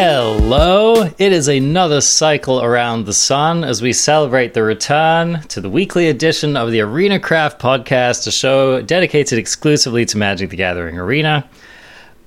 [0.00, 1.10] Hello!
[1.18, 6.08] It is another cycle around the sun as we celebrate the return to the weekly
[6.08, 11.48] edition of the Arena Craft podcast, a show dedicated exclusively to Magic the Gathering Arena.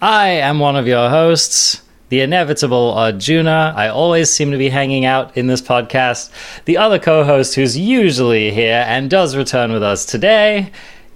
[0.02, 3.73] I am one of your hosts, the inevitable Arjuna.
[3.75, 6.29] I always seem to be hanging out in this podcast.
[6.65, 10.71] The other co host who's usually here and does return with us today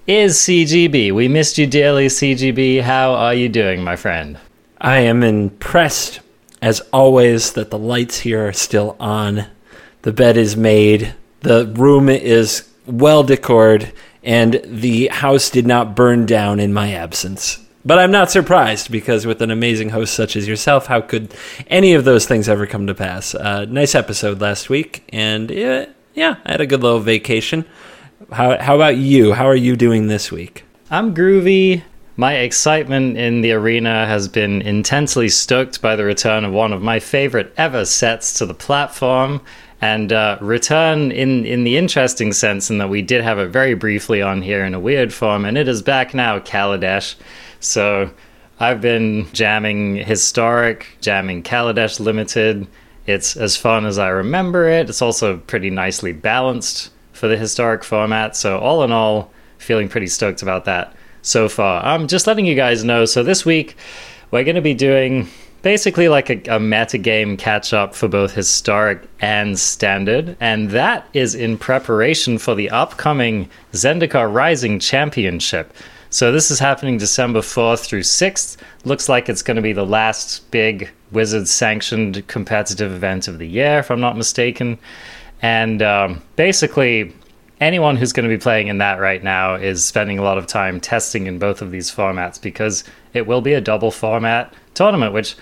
[0.07, 1.11] is CGB.
[1.13, 2.81] We missed you dearly, CGB.
[2.81, 4.39] How are you doing, my friend?
[4.79, 6.21] I am impressed
[6.61, 9.45] as always, that the lights here are still on.
[10.01, 11.13] The bed is made.
[11.41, 13.91] The room is well decored,
[14.23, 17.64] and the house did not burn down in my absence.
[17.85, 21.35] But I'm not surprised because with an amazing host such as yourself, how could
[21.67, 23.35] any of those things ever come to pass?
[23.35, 25.85] Uh, nice episode last week, and yeah,
[26.15, 27.63] yeah, I had a good little vacation.
[28.31, 29.33] How, how about you?
[29.33, 30.63] How are you doing this week?
[30.89, 31.83] I'm groovy.
[32.17, 36.81] My excitement in the arena has been intensely stoked by the return of one of
[36.81, 39.41] my favorite ever sets to the platform.
[39.81, 43.75] And uh, return in, in the interesting sense, in that we did have it very
[43.75, 47.15] briefly on here in a weird form, and it is back now, Kaladesh.
[47.65, 48.11] So
[48.59, 52.67] I've been jamming Historic, jamming Kaladesh Limited.
[53.05, 54.89] It's as fun as I remember it.
[54.89, 58.35] It's also pretty nicely balanced for the Historic format.
[58.35, 61.83] So, all in all, feeling pretty stoked about that so far.
[61.83, 63.05] I'm just letting you guys know.
[63.05, 63.75] So this week,
[64.31, 65.27] we're going to be doing
[65.61, 71.07] basically like a, a meta game catch up for both historic and standard, and that
[71.13, 75.73] is in preparation for the upcoming Zendikar Rising Championship.
[76.09, 78.57] So this is happening December 4th through 6th.
[78.83, 83.47] Looks like it's going to be the last big Wizards sanctioned competitive event of the
[83.47, 84.77] year, if I'm not mistaken.
[85.41, 87.13] And um, basically,
[87.59, 90.47] anyone who's going to be playing in that right now is spending a lot of
[90.47, 95.13] time testing in both of these formats because it will be a double format tournament,
[95.13, 95.35] which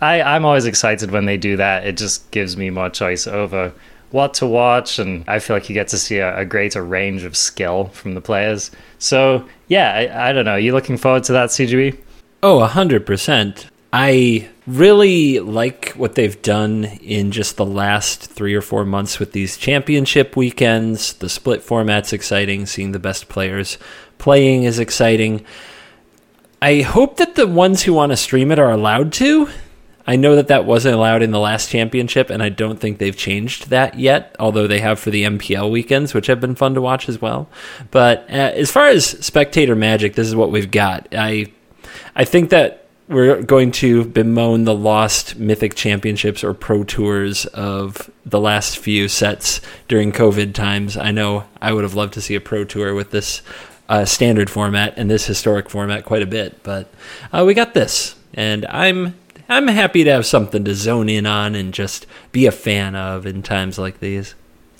[0.00, 1.86] I, I'm always excited when they do that.
[1.86, 3.72] It just gives me more choice over
[4.16, 7.22] what to watch, and I feel like you get to see a, a greater range
[7.22, 8.70] of skill from the players.
[8.98, 10.52] So, yeah, I, I don't know.
[10.52, 12.00] Are You looking forward to that, CGB?
[12.42, 13.66] Oh, 100%.
[13.92, 19.32] I really like what they've done in just the last three or four months with
[19.32, 21.12] these championship weekends.
[21.12, 22.66] The split format's exciting.
[22.66, 23.78] Seeing the best players
[24.18, 25.44] playing is exciting.
[26.62, 29.48] I hope that the ones who want to stream it are allowed to.
[30.06, 33.16] I know that that wasn't allowed in the last championship, and I don't think they've
[33.16, 36.80] changed that yet, although they have for the MPL weekends, which have been fun to
[36.80, 37.48] watch as well.
[37.90, 41.08] But uh, as far as spectator magic, this is what we've got.
[41.12, 41.52] I
[42.14, 48.10] I think that we're going to bemoan the lost mythic championships or pro tours of
[48.24, 52.34] the last few sets during covid times i know i would have loved to see
[52.34, 53.42] a pro tour with this
[53.88, 56.92] uh, standard format and this historic format quite a bit but
[57.32, 59.14] uh, we got this and i'm
[59.48, 63.26] i'm happy to have something to zone in on and just be a fan of
[63.26, 64.34] in times like these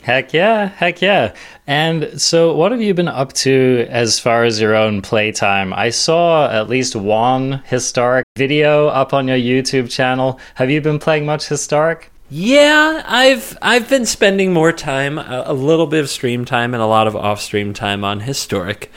[0.06, 1.34] Heck yeah, heck yeah.
[1.66, 5.72] And so, what have you been up to as far as your own playtime?
[5.72, 10.38] I saw at least one historic video up on your YouTube channel.
[10.54, 12.12] Have you been playing much historic?
[12.30, 16.80] Yeah, I've I've been spending more time, a, a little bit of stream time and
[16.80, 18.92] a lot of off-stream time on historic,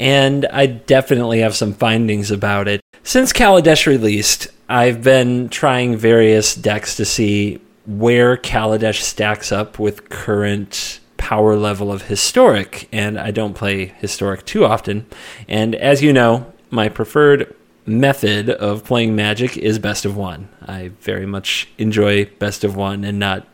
[0.00, 2.80] and I definitely have some findings about it.
[3.02, 10.08] Since Kaladesh released, I've been trying various decks to see where Kaladesh stacks up with
[10.10, 15.06] current power level of historic, and I don't play historic too often.
[15.48, 17.54] And as you know, my preferred
[17.86, 20.48] method of playing Magic is best of one.
[20.66, 23.46] I very much enjoy best of one and not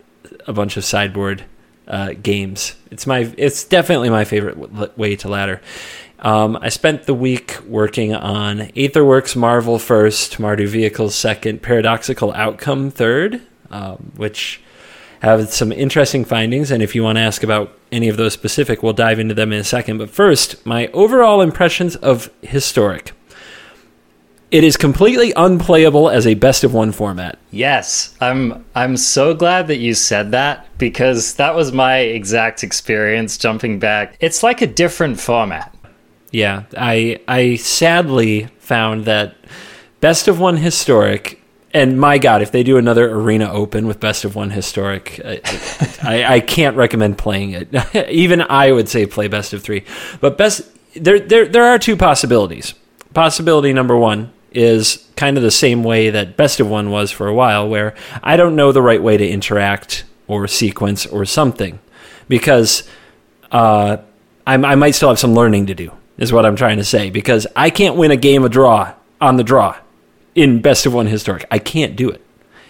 [0.47, 1.45] a bunch of sideboard
[1.89, 2.75] uh, games.
[2.91, 5.61] It's my it's definitely my favorite way to ladder.
[6.19, 12.91] Um, I spent the week working on Aetherworks Marvel first, Mardu Vehicles second, Paradoxical Outcome
[12.91, 14.61] third, um, which
[15.21, 16.71] have some interesting findings.
[16.71, 19.53] And if you want to ask about any of those specific, we'll dive into them
[19.53, 19.99] in a second.
[19.99, 23.13] But first, my overall impressions of Historic.
[24.53, 27.37] It is completely unplayable as a best of one format.
[27.51, 33.37] Yes, I'm I'm so glad that you said that because that was my exact experience
[33.37, 34.17] jumping back.
[34.21, 35.76] It's like a different format.
[36.31, 39.37] Yeah, I I sadly found that
[40.01, 41.43] best of one historic
[41.77, 45.41] and my God, if they do another Arena Open with Best of One Historic, I,
[46.03, 47.69] I, I can't recommend playing it.
[48.09, 49.85] Even I would say play Best of Three.
[50.23, 50.63] But best
[50.95, 52.73] there, there, there are two possibilities.
[53.13, 57.29] Possibility number one is kind of the same way that Best of One was for
[57.29, 61.79] a while, where I don't know the right way to interact or sequence or something,
[62.27, 62.89] because
[63.53, 63.99] uh,
[64.47, 65.93] I, I might still have some learning to do.
[66.19, 69.37] Is what I'm trying to say because I can't win a game of draw on
[69.37, 69.77] the draw
[70.35, 71.45] in best of one historic.
[71.51, 72.23] I can't do it.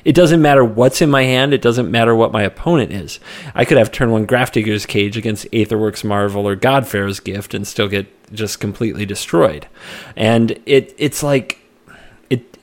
[0.07, 1.53] It doesn't matter what's in my hand.
[1.53, 3.19] It doesn't matter what my opponent is.
[3.57, 7.89] I could have turn one Grafdigger's Cage against Aetherworks Marvel or Godfarer's Gift and still
[7.89, 9.67] get just completely destroyed.
[10.15, 11.59] And it it's like
[12.31, 12.57] it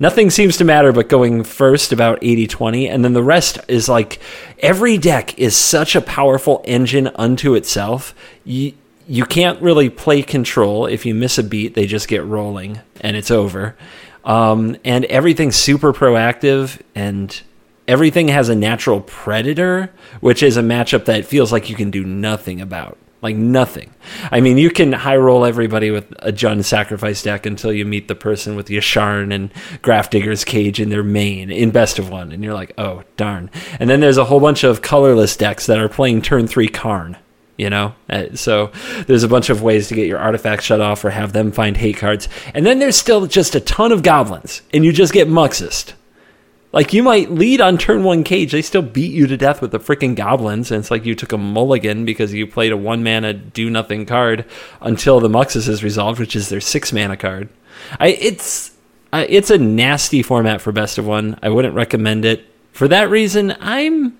[0.00, 4.18] nothing seems to matter but going first about 80-20 and then the rest is like
[4.60, 8.14] every deck is such a powerful engine unto itself.
[8.42, 8.72] You,
[9.06, 10.86] you can't really play control.
[10.86, 13.76] If you miss a beat, they just get rolling and it's over.
[14.24, 17.40] Um, and everything's super proactive and
[17.86, 22.04] everything has a natural predator, which is a matchup that feels like you can do
[22.04, 22.98] nothing about.
[23.22, 23.94] Like nothing.
[24.30, 28.08] I mean, you can high roll everybody with a Jund sacrifice deck until you meet
[28.08, 29.52] the person with Yasharn and
[29.82, 33.50] Grafdigger's Cage in their main in best of one, and you're like, oh darn.
[33.80, 37.16] And then there's a whole bunch of colorless decks that are playing turn three Karn
[37.56, 37.94] you know?
[38.08, 38.70] Uh, so
[39.06, 41.76] there's a bunch of ways to get your artifacts shut off or have them find
[41.76, 42.28] hate cards.
[42.54, 45.94] And then there's still just a ton of goblins and you just get muxused
[46.76, 49.70] like you might lead on turn one cage they still beat you to death with
[49.70, 53.02] the freaking goblins and it's like you took a mulligan because you played a one
[53.02, 54.44] mana do nothing card
[54.82, 57.48] until the muxus is resolved which is their six mana card.
[57.98, 58.72] I, it's
[59.12, 61.38] uh, it's a nasty format for best of one.
[61.42, 62.44] I wouldn't recommend it.
[62.72, 64.18] For that reason i'm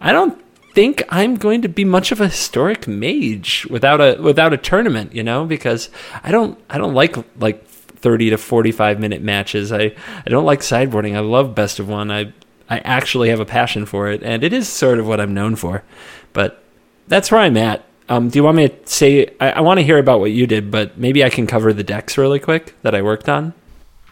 [0.00, 0.41] i don't
[0.74, 5.14] think I'm going to be much of a historic mage without a without a tournament,
[5.14, 5.90] you know, because
[6.22, 9.72] I don't I don't like like 30 to 45 minute matches.
[9.72, 9.94] I
[10.26, 11.14] I don't like sideboarding.
[11.14, 12.10] I love best of one.
[12.10, 12.32] I
[12.68, 15.56] I actually have a passion for it and it is sort of what I'm known
[15.56, 15.84] for.
[16.32, 16.62] But
[17.08, 17.84] that's where I'm at.
[18.08, 20.46] Um, do you want me to say I, I want to hear about what you
[20.46, 23.54] did, but maybe I can cover the decks really quick that I worked on.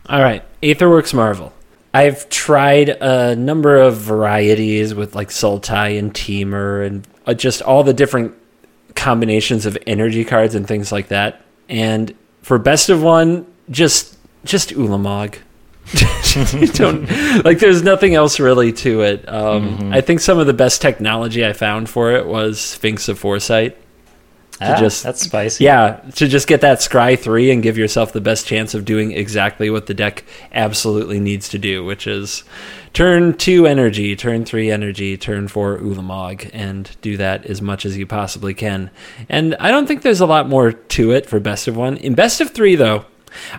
[0.08, 1.52] All right, Aetherworks Marvel.
[1.92, 7.82] I've tried a number of varieties with like Sultai and Temur and uh, just all
[7.82, 8.34] the different
[8.94, 11.42] combinations of energy cards and things like that.
[11.68, 15.36] And for best of one, just just Ulamog.
[16.74, 17.58] don't like.
[17.58, 19.28] There's nothing else really to it.
[19.28, 19.92] Um, mm-hmm.
[19.92, 23.76] I think some of the best technology I found for it was Sphinx of Foresight
[24.60, 25.64] to ah, just that's spicy.
[25.64, 29.12] Yeah, to just get that scry three and give yourself the best chance of doing
[29.12, 30.22] exactly what the deck
[30.52, 32.44] absolutely needs to do, which is
[32.92, 37.96] turn two energy, turn three energy, turn four Ulamog, and do that as much as
[37.96, 38.90] you possibly can.
[39.30, 41.96] And I don't think there's a lot more to it for best of one.
[41.96, 43.06] In best of three, though,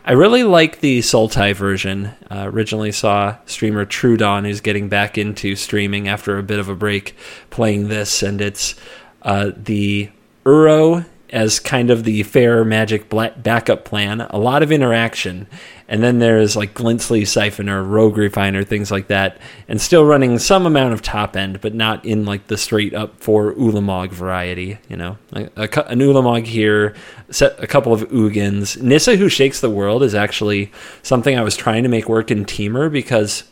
[0.05, 2.11] I really like the Sultai version.
[2.29, 6.69] Uh, originally saw streamer True Dawn, who's getting back into streaming after a bit of
[6.69, 7.15] a break,
[7.49, 8.75] playing this, and it's
[9.23, 10.11] uh, the
[10.45, 15.47] Uro as kind of the fair magic backup plan, a lot of interaction.
[15.87, 20.65] And then there's like Glint-Sleeve Siphoner, Rogue Refiner, things like that, and still running some
[20.65, 24.77] amount of top end, but not in like the straight up for Ulamog variety.
[24.89, 26.95] You know, a, a, an Ulamog here,
[27.29, 28.81] set a couple of Ugins.
[28.81, 30.71] Nissa, who shakes the world, is actually
[31.01, 33.43] something I was trying to make work in Temur because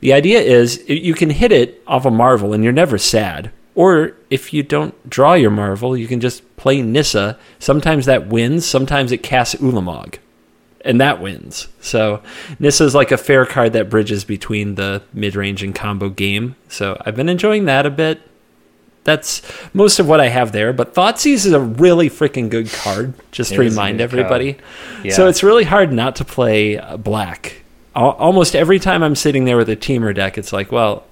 [0.00, 4.12] the idea is you can hit it off a Marvel and you're never sad or
[4.30, 7.38] if you don't draw your Marvel, you can just play Nissa.
[7.58, 10.16] Sometimes that wins, sometimes it casts Ulamog.
[10.84, 11.68] And that wins.
[11.80, 12.22] So
[12.58, 16.56] Nissa is like a fair card that bridges between the mid range and combo game.
[16.68, 18.20] So I've been enjoying that a bit.
[19.04, 20.72] That's most of what I have there.
[20.72, 24.58] But Thoughtseize is a really freaking good card, just it to remind everybody.
[25.04, 25.14] Yeah.
[25.14, 27.62] So it's really hard not to play uh, black.
[27.94, 31.04] Almost every time I'm sitting there with a Temur deck, it's like, well,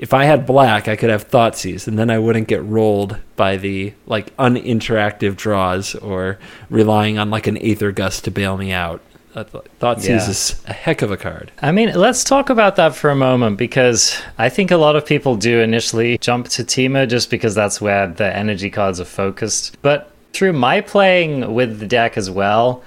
[0.00, 3.58] if I had black, I could have Thoughtseize, and then I wouldn't get rolled by
[3.58, 6.38] the like uninteractive draws or
[6.70, 9.02] relying on like an Aether Gust to bail me out.
[9.34, 10.30] Thoughtseize yeah.
[10.30, 11.52] is a heck of a card.
[11.60, 15.04] I mean, let's talk about that for a moment because I think a lot of
[15.04, 19.76] people do initially jump to Temur just because that's where the energy cards are focused.
[19.82, 22.82] But through my playing with the deck as well,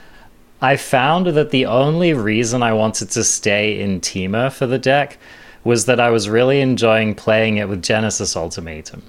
[0.61, 5.19] I found that the only reason I wanted to stay in Temur for the deck
[5.63, 9.03] was that I was really enjoying playing it with Genesis Ultimatum.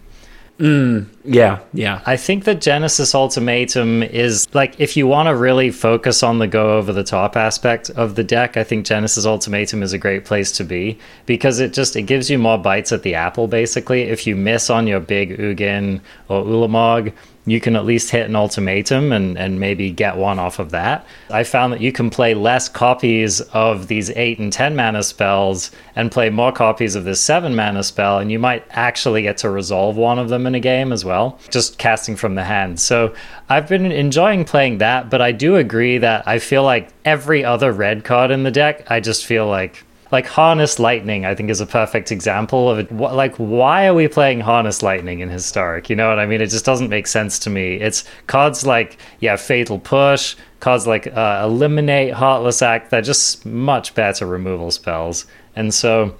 [0.58, 2.00] Mm, yeah, yeah.
[2.06, 6.46] I think that Genesis Ultimatum is like if you want to really focus on the
[6.46, 10.25] go over the top aspect of the deck, I think Genesis Ultimatum is a great
[10.25, 10.96] place to be
[11.26, 14.02] because it just it gives you more bites at the apple basically.
[14.02, 17.12] If you miss on your big Ugin or Ulamog,
[17.47, 21.07] you can at least hit an ultimatum and, and maybe get one off of that.
[21.31, 25.71] I found that you can play less copies of these 8 and 10 mana spells
[25.95, 29.51] and play more copies of this 7 mana spell, and you might actually get to
[29.51, 32.81] resolve one of them in a game as well, just casting from the hand.
[32.81, 33.15] So
[33.49, 37.73] I've been enjoying playing that, but I do agree that I feel like every other
[37.73, 41.61] red card in the deck, I just feel like like Harness Lightning, I think is
[41.61, 42.92] a perfect example of it.
[42.92, 45.90] Like, why are we playing Harness Lightning in Historic?
[45.90, 46.40] You know what I mean?
[46.40, 47.76] It just doesn't make sense to me.
[47.76, 53.94] It's cards like, yeah, Fatal Push, cards like uh, Eliminate, Heartless Act, they're just much
[53.94, 55.26] better removal spells.
[55.56, 56.16] And so,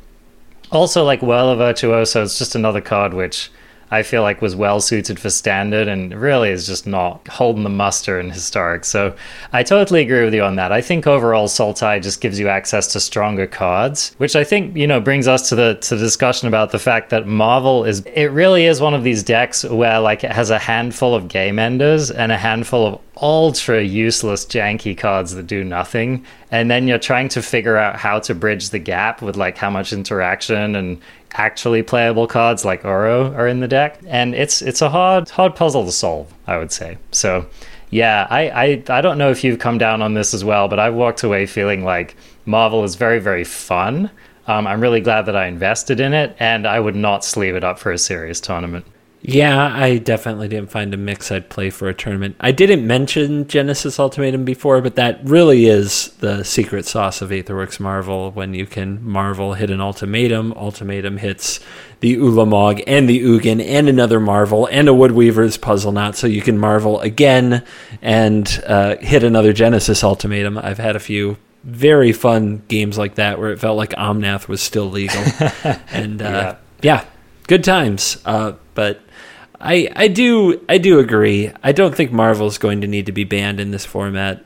[0.71, 3.51] also like Whirler Virtuoso is just another card which
[3.91, 7.71] I feel like was well suited for standard and really is just not holding the
[7.71, 8.85] muster in historic.
[8.85, 9.15] So
[9.53, 10.73] I totally agree with you on that.
[10.73, 14.87] I think overall Sultai just gives you access to stronger cards, which I think, you
[14.87, 18.31] know, brings us to the to the discussion about the fact that Marvel is it
[18.31, 22.11] really is one of these decks where like it has a handful of game enders
[22.11, 27.29] and a handful of ultra useless janky cards that do nothing and then you're trying
[27.29, 31.01] to figure out how to bridge the gap with like how much interaction and
[31.35, 33.99] actually playable cards like Uro are in the deck.
[34.07, 36.99] And it's it's a hard hard puzzle to solve I would say.
[37.11, 37.47] So
[37.91, 40.79] yeah I, I I don't know if you've come down on this as well but
[40.79, 44.11] I've walked away feeling like Marvel is very very fun.
[44.47, 47.65] Um, I'm really glad that I invested in it and I would not sleeve it
[47.65, 48.85] up for a serious tournament
[49.27, 52.37] Yeah, I definitely didn't find a mix I'd play for a tournament.
[52.41, 57.81] I didn't mention Genesis Ultimatum before, but that really is the secret sauce of Aetherworks
[57.81, 61.59] Marvel when you can Marvel hit an ultimatum, ultimatum hits
[62.01, 66.59] the Ulamog and the Ugin and another Marvel and a Woodweaver's Puzzleknot, so you can
[66.59, 67.65] Marvel again
[68.03, 70.59] and uh, hit another Genesis Ultimatum.
[70.59, 74.61] I've had a few very fun games like that where it felt like Omnath was
[74.61, 75.23] still legal.
[75.91, 77.01] and uh, yeah.
[77.01, 77.05] yeah,
[77.47, 78.19] good times.
[78.27, 79.01] Uh, but
[79.65, 81.51] I I do I do agree.
[81.63, 84.45] I don't think Marvel's going to need to be banned in this format.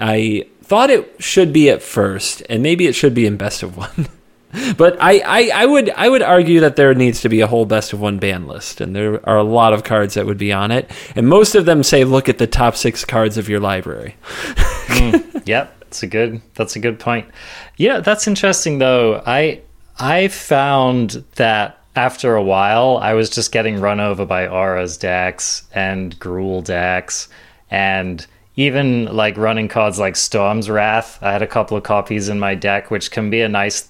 [0.00, 3.76] I thought it should be at first, and maybe it should be in best of
[3.76, 4.08] one.
[4.76, 7.66] but I, I, I would I would argue that there needs to be a whole
[7.66, 10.52] best of one ban list, and there are a lot of cards that would be
[10.52, 13.60] on it, and most of them say look at the top six cards of your
[13.60, 14.16] library.
[14.24, 17.28] mm, yep, that's a good that's a good point.
[17.76, 19.22] Yeah, that's interesting though.
[19.26, 19.60] I
[19.98, 25.64] I found that after a while, I was just getting run over by Aura's decks
[25.72, 27.28] and Gruul decks,
[27.70, 31.18] and even like running cards like Storm's Wrath.
[31.22, 33.88] I had a couple of copies in my deck, which can be a nice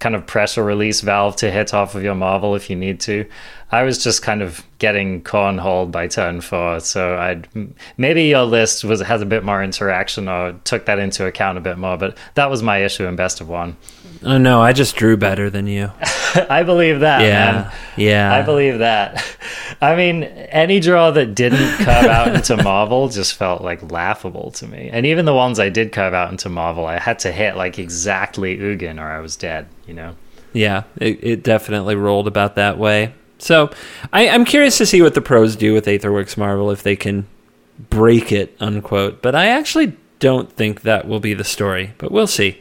[0.00, 3.24] kind of pressure release valve to hit off of your Marvel if you need to.
[3.70, 7.48] I was just kind of getting cornholed by turn four, so I'd
[7.96, 11.60] maybe your list was has a bit more interaction or took that into account a
[11.60, 13.76] bit more, but that was my issue in best of one.
[14.24, 15.92] Oh no, I just drew better than you.
[16.00, 17.20] I believe that.
[17.20, 17.72] Yeah, man.
[17.96, 18.34] yeah.
[18.34, 19.24] I believe that.
[19.80, 24.66] I mean, any draw that didn't curve out into Marvel just felt like laughable to
[24.66, 24.88] me.
[24.92, 27.78] And even the ones I did curve out into Marvel, I had to hit like
[27.78, 29.68] exactly Ugin or I was dead.
[29.86, 30.16] You know.
[30.52, 33.12] Yeah, it, it definitely rolled about that way.
[33.38, 33.70] So
[34.12, 37.26] I, I'm curious to see what the pros do with Aetherworks Marvel if they can
[37.90, 39.20] break it, unquote.
[39.20, 41.92] But I actually don't think that will be the story.
[41.98, 42.60] But we'll see.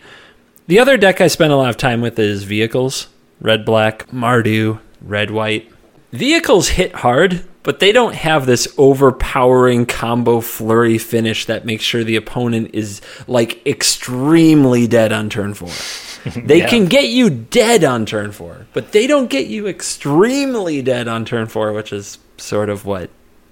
[0.67, 3.08] The other deck I spend a lot of time with is vehicles
[3.41, 5.70] red black, Mardu, red white.
[6.12, 12.03] Vehicles hit hard, but they don't have this overpowering combo flurry finish that makes sure
[12.03, 15.70] the opponent is like extremely dead on turn four.
[16.24, 16.70] They yeah.
[16.70, 21.25] can get you dead on turn four, but they don't get you extremely dead on
[21.25, 23.10] turn four, which is sort of what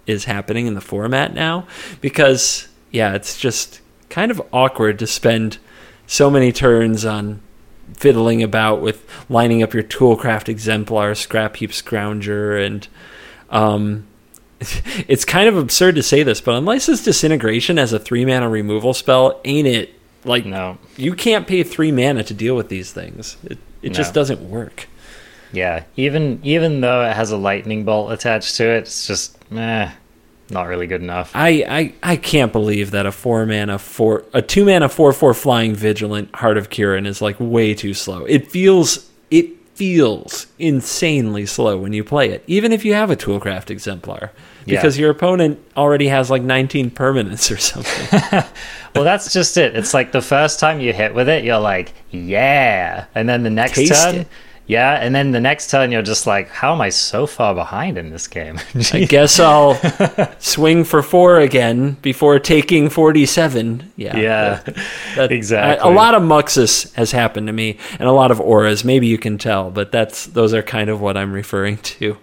[0.07, 1.67] is happening in the format now.
[1.99, 5.57] Because, yeah, it's just kind of awkward to spend
[6.11, 7.39] so many turns on
[7.93, 12.85] fiddling about with lining up your toolcraft exemplar, Scrapheap Scrounger, and
[13.49, 14.05] um,
[15.07, 18.49] it's kind of absurd to say this, but unless unlicensed disintegration as a three mana
[18.49, 19.93] removal spell, ain't it?
[20.25, 23.37] Like, no, you can't pay three mana to deal with these things.
[23.45, 23.93] It it no.
[23.93, 24.89] just doesn't work.
[25.53, 29.93] Yeah, even even though it has a lightning bolt attached to it, it's just meh
[30.51, 31.31] not really good enough.
[31.33, 35.33] I, I, I can't believe that a four mana four a two mana four four
[35.33, 38.25] flying vigilant Heart of Kiran is like way too slow.
[38.25, 43.15] It feels it feels insanely slow when you play it, even if you have a
[43.15, 44.31] Toolcraft exemplar,
[44.65, 45.01] because yeah.
[45.01, 48.19] your opponent already has like 19 permanents or something.
[48.95, 49.75] well, that's just it.
[49.75, 53.49] It's like the first time you hit with it, you're like, yeah, and then the
[53.49, 54.15] next Taste turn.
[54.15, 54.27] It
[54.71, 57.97] yeah, and then the next turn you're just like, how am I so far behind
[57.97, 58.57] in this game?
[58.93, 59.75] I guess I'll
[60.39, 63.91] swing for four again before taking 47.
[63.97, 64.15] Yeah.
[64.15, 64.61] Yeah.
[64.63, 64.75] That,
[65.17, 65.85] that, exactly.
[65.85, 68.85] A, a lot of Muxus has happened to me and a lot of auras.
[68.85, 72.13] Maybe you can tell, but that's those are kind of what I'm referring to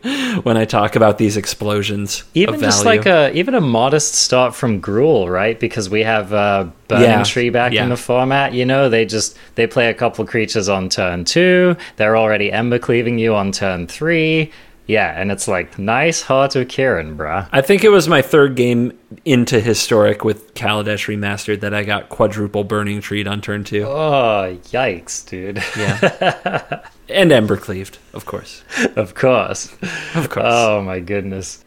[0.42, 2.24] when I talk about these explosions.
[2.32, 5.60] Even just like a even a modest start from Gruul, right?
[5.60, 7.22] Because we have uh Burning yeah.
[7.22, 7.82] Tree back yeah.
[7.82, 8.54] in the format.
[8.54, 11.76] You know, they just they play a couple creatures on turn two.
[11.96, 14.52] They're already ember cleaving you on turn three.
[14.86, 17.46] Yeah, and it's like nice Heart of Kiran, bruh.
[17.52, 22.08] I think it was my third game into Historic with Kaladesh Remastered that I got
[22.08, 23.84] quadruple Burning Treed on turn two.
[23.84, 25.62] Oh, yikes, dude.
[25.76, 26.80] Yeah.
[27.10, 28.62] and Ember Cleaved, of course.
[28.96, 29.70] of course.
[30.14, 30.46] Of course.
[30.46, 31.62] Oh my goodness.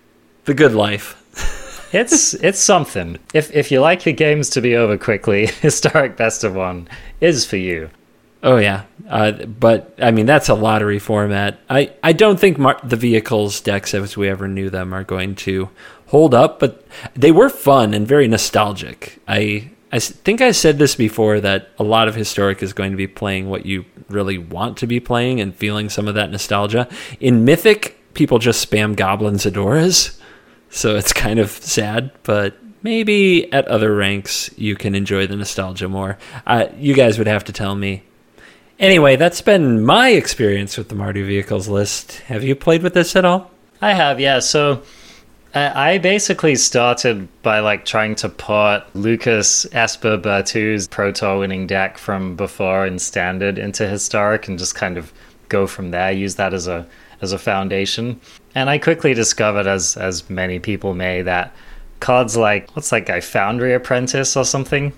[0.46, 1.18] the good life.
[1.94, 3.20] It's it's something.
[3.34, 6.88] If if you like your games to be over quickly, Historic Best of One
[7.20, 7.90] is for you.
[8.44, 11.60] Oh yeah, uh, but I mean that's a lottery format.
[11.70, 15.36] I, I don't think mar- the vehicles decks as we ever knew them are going
[15.36, 15.70] to
[16.08, 19.20] hold up, but they were fun and very nostalgic.
[19.28, 22.98] I I think I said this before that a lot of historic is going to
[22.98, 26.88] be playing what you really want to be playing and feeling some of that nostalgia.
[27.20, 30.20] In Mythic, people just spam goblins adoras,
[30.70, 32.58] so it's kind of sad, but.
[32.84, 36.18] Maybe at other ranks you can enjoy the nostalgia more.
[36.48, 38.02] Uh, you guys would have to tell me
[38.82, 42.14] Anyway, that's been my experience with the Mardu vehicles list.
[42.22, 43.52] Have you played with this at all?
[43.80, 44.40] I have, yeah.
[44.40, 44.82] So
[45.54, 52.36] I basically started by like trying to port Lucas Esper Berthoud's Tour winning deck from
[52.36, 55.14] before in standard into historic and just kind of
[55.48, 56.88] go from there, use that as a
[57.22, 58.20] as a foundation.
[58.56, 61.54] And I quickly discovered as as many people may that
[62.00, 64.92] cards like what's that guy, Foundry Apprentice or something?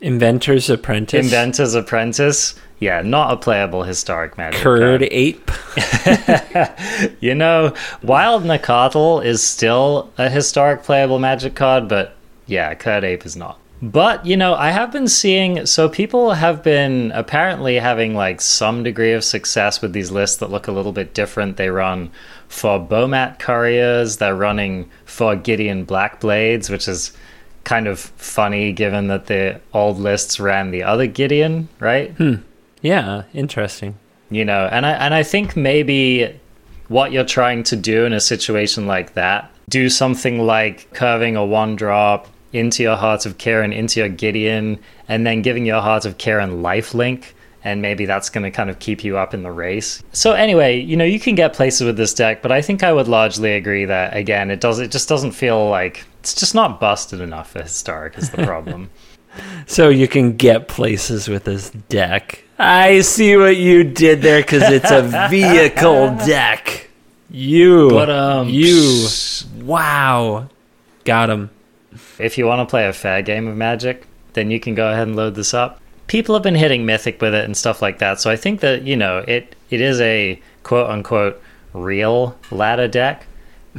[0.00, 1.26] Inventor's Apprentice.
[1.26, 2.54] Inventor's Apprentice.
[2.80, 4.60] Yeah, not a playable historic magic.
[4.60, 5.08] Curd card.
[5.10, 5.50] Ape.
[7.20, 13.26] You know, Wild Nacatl is still a historic playable magic card, but yeah, Kird Ape
[13.26, 13.58] is not.
[13.80, 18.82] But, you know, I have been seeing, so people have been apparently having like some
[18.82, 21.56] degree of success with these lists that look a little bit different.
[21.56, 22.10] They run
[22.48, 27.12] for Bomat Couriers, they're running for Gideon Blackblades, which is
[27.68, 32.10] kind of funny given that the old lists ran the other Gideon, right?
[32.12, 32.36] Hmm.
[32.80, 33.92] Yeah, interesting.
[34.30, 36.28] you know and i and i think maybe
[36.96, 41.44] what you're trying to do in a situation like that do something like curving a
[41.44, 46.04] one drop into your heart of Kiran, into your Gideon, and then giving your heart
[46.06, 47.34] of Kiran life link.
[47.64, 50.02] And maybe that's going to kind of keep you up in the race.
[50.12, 52.92] So anyway, you know, you can get places with this deck, but I think I
[52.92, 54.78] would largely agree that again, it does.
[54.78, 58.16] It just doesn't feel like it's just not busted enough for historic.
[58.16, 58.90] Is the problem?
[59.66, 62.42] So you can get places with this deck.
[62.58, 66.88] I see what you did there because it's a vehicle deck.
[67.30, 67.88] You.
[67.90, 69.06] But, um, You.
[69.62, 70.48] Wow.
[71.04, 71.50] Got him.
[72.18, 75.06] if you want to play a fair game of Magic, then you can go ahead
[75.06, 75.80] and load this up.
[76.08, 78.82] People have been hitting Mythic with it and stuff like that, so I think that
[78.82, 79.54] you know it.
[79.70, 81.40] It is a quote unquote
[81.74, 83.26] real ladder deck,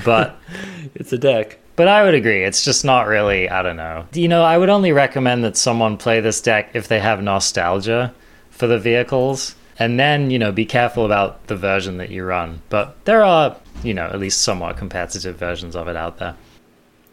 [0.05, 0.35] but
[0.95, 1.57] It's a deck.
[1.75, 3.49] but I would agree it's just not really.
[3.49, 4.05] I don't know.
[4.13, 8.13] You know, I would only recommend that someone play this deck if they have nostalgia
[8.51, 12.61] for the vehicles, and then you know be careful about the version that you run.
[12.69, 16.35] But there are you know at least somewhat competitive versions of it out there.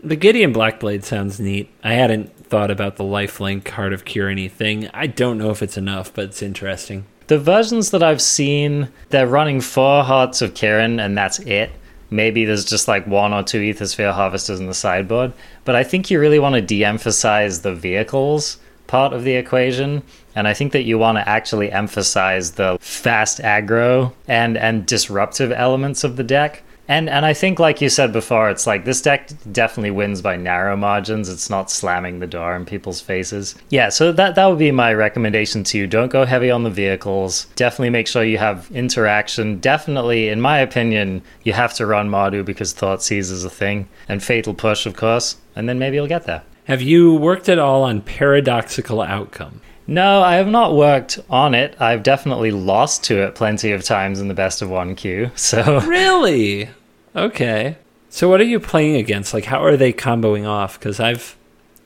[0.03, 1.71] The Gideon Blackblade sounds neat.
[1.83, 4.89] I hadn't thought about the lifelink Heart of Kyrany thing.
[4.93, 7.07] I don't know if it's enough, but it's interesting.
[7.29, 11.71] The versions that I've seen, they're running four Hearts of Kiran, and that's it.
[12.11, 15.33] Maybe there's just like one or two Aethersphere Harvesters in the sideboard.
[15.65, 20.03] But I think you really want to de emphasize the vehicles part of the equation.
[20.37, 25.51] And I think that you want to actually emphasize the fast aggro and, and disruptive
[25.51, 26.63] elements of the deck.
[26.89, 30.37] And and I think, like you said before, it's like this deck definitely wins by
[30.37, 31.29] narrow margins.
[31.29, 33.55] It's not slamming the door in people's faces.
[33.71, 35.87] Yeah, so that that would be my recommendation to you.
[35.87, 37.47] Don't go heavy on the vehicles.
[37.57, 39.59] Definitely make sure you have interaction.
[39.59, 44.23] Definitely, in my opinion, you have to run Mardu because Thoughtseize is a thing, and
[44.23, 45.37] Fatal Push, of course.
[45.57, 46.43] And then maybe you'll get there.
[46.65, 49.61] Have you worked at all on paradoxical outcome?
[49.87, 51.81] No, I have not worked on it.
[51.81, 55.31] I've definitely lost to it plenty of times in the best of one queue.
[55.37, 56.69] So Really?
[57.15, 57.77] Okay.
[58.11, 59.33] So what are you playing against?
[59.33, 60.81] Like how are they comboing off?
[60.81, 61.37] Cuz I've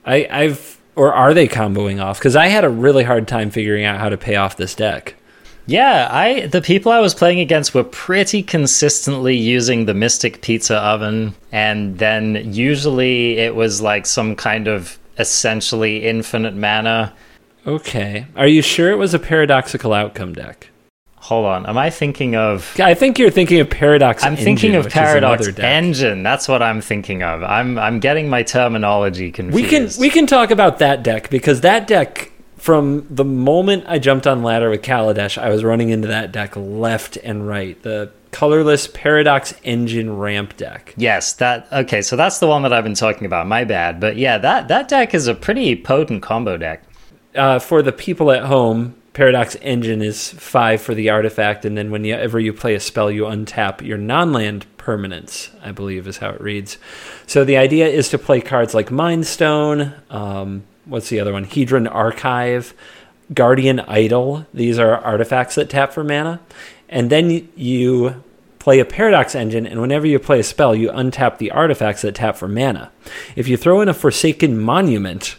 [0.06, 2.20] I I've or are they comboing off?
[2.20, 5.14] Cuz I had a really hard time figuring out how to pay off this deck.
[5.66, 10.76] Yeah, I the people I was playing against were pretty consistently using the Mystic Pizza
[10.76, 17.12] Oven, and then usually it was like some kind of essentially infinite mana.
[17.66, 18.26] Okay.
[18.36, 20.70] Are you sure it was a paradoxical outcome deck?
[21.16, 22.74] Hold on, am I thinking of?
[22.80, 25.46] I think you're thinking of Paradox I'm thinking Engine, of which Paradox.
[25.58, 26.22] Engine.
[26.22, 27.42] That's what I'm thinking of.
[27.42, 29.54] I'm I'm getting my terminology confused.
[29.54, 33.98] We can we can talk about that deck because that deck from the moment I
[33.98, 37.80] jumped on ladder with Kaladesh, I was running into that deck left and right.
[37.82, 40.94] The colorless Paradox Engine ramp deck.
[40.96, 42.00] Yes, that okay.
[42.00, 43.46] So that's the one that I've been talking about.
[43.46, 46.84] My bad, but yeah, that that deck is a pretty potent combo deck.
[47.34, 51.90] Uh, for the people at home, Paradox Engine is five for the artifact, and then
[51.90, 56.40] whenever you play a spell, you untap your non-land permanents, I believe is how it
[56.40, 56.78] reads.
[57.26, 61.44] So the idea is to play cards like Mind Stone, um, what's the other one?
[61.44, 62.72] Hedron Archive,
[63.34, 64.46] Guardian Idol.
[64.54, 66.40] These are artifacts that tap for mana.
[66.88, 68.22] And then you
[68.58, 72.14] play a Paradox Engine, and whenever you play a spell, you untap the artifacts that
[72.14, 72.90] tap for mana.
[73.36, 75.36] If you throw in a Forsaken Monument,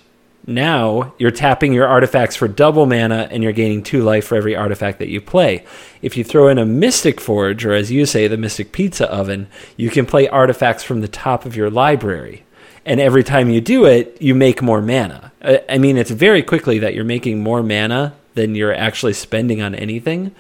[0.47, 4.55] now you're tapping your artifacts for double mana and you're gaining two life for every
[4.55, 5.63] artifact that you play.
[6.01, 9.47] If you throw in a Mystic Forge, or as you say, the Mystic Pizza Oven,
[9.77, 12.43] you can play artifacts from the top of your library.
[12.85, 15.31] And every time you do it, you make more mana.
[15.69, 19.75] I mean, it's very quickly that you're making more mana than you're actually spending on
[19.75, 20.33] anything.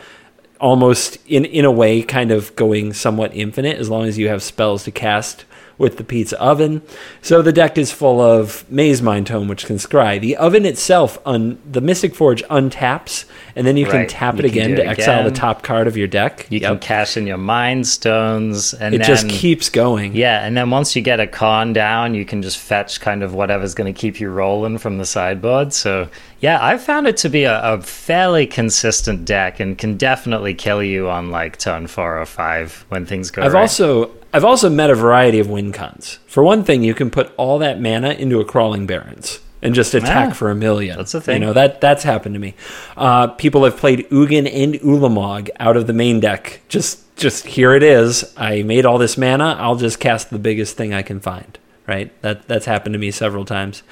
[0.59, 4.41] Almost in, in a way, kind of going somewhat infinite as long as you have
[4.41, 5.45] spells to cast
[5.81, 6.81] with the pizza oven.
[7.21, 10.21] So the deck is full of Mazemind Tome, which can scry.
[10.21, 14.45] The oven itself, on the Mystic Forge untaps, and then you can tap it can
[14.45, 16.47] again to it exile the top card of your deck.
[16.49, 16.81] You can Yep.
[16.81, 20.15] cash in your mind stones, and It then, just keeps going.
[20.15, 23.33] Yeah, and then once you get a Karn down, you can just fetch kind of
[23.33, 25.73] whatever's going to keep you rolling from the sideboard.
[25.73, 26.07] So,
[26.39, 30.81] yeah, I found it to be a, a fairly consistent deck and can definitely kill
[30.83, 33.61] you on like turn four or five when things go I've right.
[33.61, 36.19] also I've also met a variety of win cons.
[36.25, 39.93] For one thing, you can put all that mana into a Crawling Barrens and just
[39.93, 40.97] attack Ah, for a million.
[40.97, 41.41] that's the thing.
[41.41, 42.55] You know that that's happened to me.
[42.97, 46.61] Uh, people have played Ugin and Ulamog out of the main deck.
[46.69, 48.33] Just just here it is.
[48.37, 49.55] I made all this mana.
[49.59, 51.57] I'll just cast the biggest thing I can find.
[51.87, 52.09] Right.
[52.21, 53.83] That that's happened to me several times.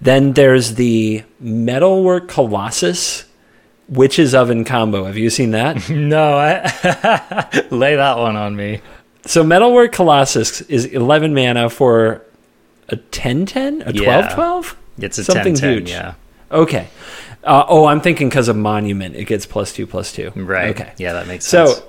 [0.00, 3.24] Then there's the Metalwork Colossus.
[3.88, 5.04] Witch's Oven combo.
[5.04, 5.88] Have you seen that?
[5.90, 8.82] no, I lay that one on me.
[9.28, 12.22] So Metalwork Colossus is 11 mana for
[12.88, 14.28] a 10-10, a Yeah.
[14.34, 14.74] 12-12?
[15.00, 15.90] It's a Something 10 huge.
[15.90, 16.14] Yeah,
[16.50, 16.88] Okay.
[17.44, 20.32] Uh, oh, I'm thinking because of Monument, it gets plus two, plus two.
[20.34, 20.70] right.
[20.70, 20.92] Okay.
[20.96, 21.74] Yeah, that makes sense.
[21.76, 21.84] So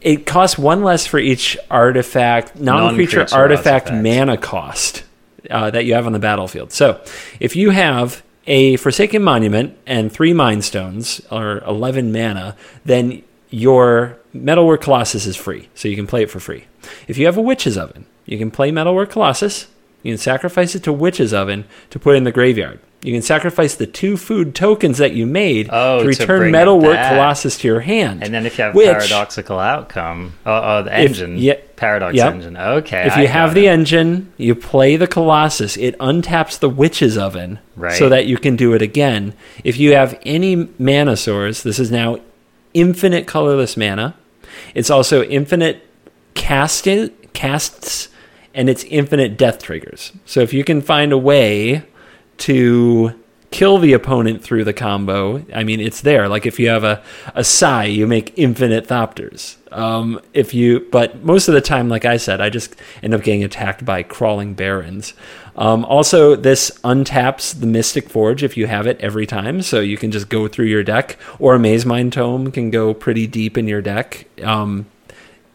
[0.00, 4.02] it costs one less for each artifact, non-creature, Non-creature artifact artifact.
[4.02, 5.02] mana cost
[5.50, 6.72] uh, that you have on the battlefield.
[6.72, 7.00] So
[7.40, 14.18] if you have a Forsaken Monument and three Mind Stones, or 11 mana, then your
[14.32, 15.68] Metalwork Colossus is free.
[15.74, 16.64] So you can play it for free.
[17.08, 19.68] If you have a Witch's Oven, you can play Metalwork Colossus.
[20.02, 22.78] You can sacrifice it to Witch's Oven to put in the graveyard.
[23.02, 26.52] You can sacrifice the two food tokens that you made Oh, to to return it
[26.52, 26.96] Metalwork.
[27.08, 28.22] Colossus to your hand.
[28.22, 32.16] and then if you have Which- paradoxical outcome, oh, oh the If- engine, yeah, paradox
[32.16, 32.32] yep.
[32.34, 32.56] engine.
[32.56, 33.70] Okay, If I you have the it.
[33.70, 37.92] engine, you play the Colossus, it untaps the Witch's Oven Right.
[37.92, 39.34] so that you can do it again.
[39.64, 42.18] If you have any mana source, this is now
[42.74, 44.14] infinite colorless mana.
[44.74, 45.86] It's also infinite
[46.34, 46.86] cast
[47.32, 48.08] casts
[48.52, 50.12] and it's infinite death triggers.
[50.26, 51.82] So if you can find a way
[52.38, 56.28] to kill the opponent through the combo, I mean, it's there.
[56.28, 57.02] Like if you have a,
[57.34, 59.56] a Sai, you make infinite Thopters.
[59.72, 63.22] Um, if you, but most of the time, like I said, I just end up
[63.22, 65.14] getting attacked by Crawling Barrens.
[65.56, 69.96] Um, also, this untaps the Mystic Forge if you have it every time, so you
[69.96, 71.16] can just go through your deck.
[71.38, 74.26] Or a Mazemind Tome can go pretty deep in your deck.
[74.42, 74.86] Um,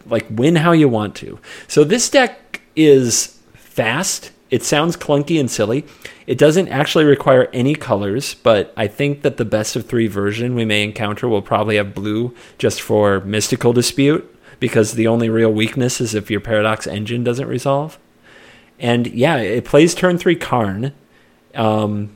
[0.06, 1.40] like win how you want to.
[1.68, 4.32] So this deck is fast.
[4.50, 5.86] It sounds clunky and silly.
[6.26, 10.56] It doesn't actually require any colors, but I think that the best of three version
[10.56, 15.52] we may encounter will probably have blue just for mystical dispute because the only real
[15.52, 18.00] weakness is if your paradox engine doesn't resolve.
[18.80, 20.94] And yeah, it plays turn three Karn.
[21.56, 22.12] Um,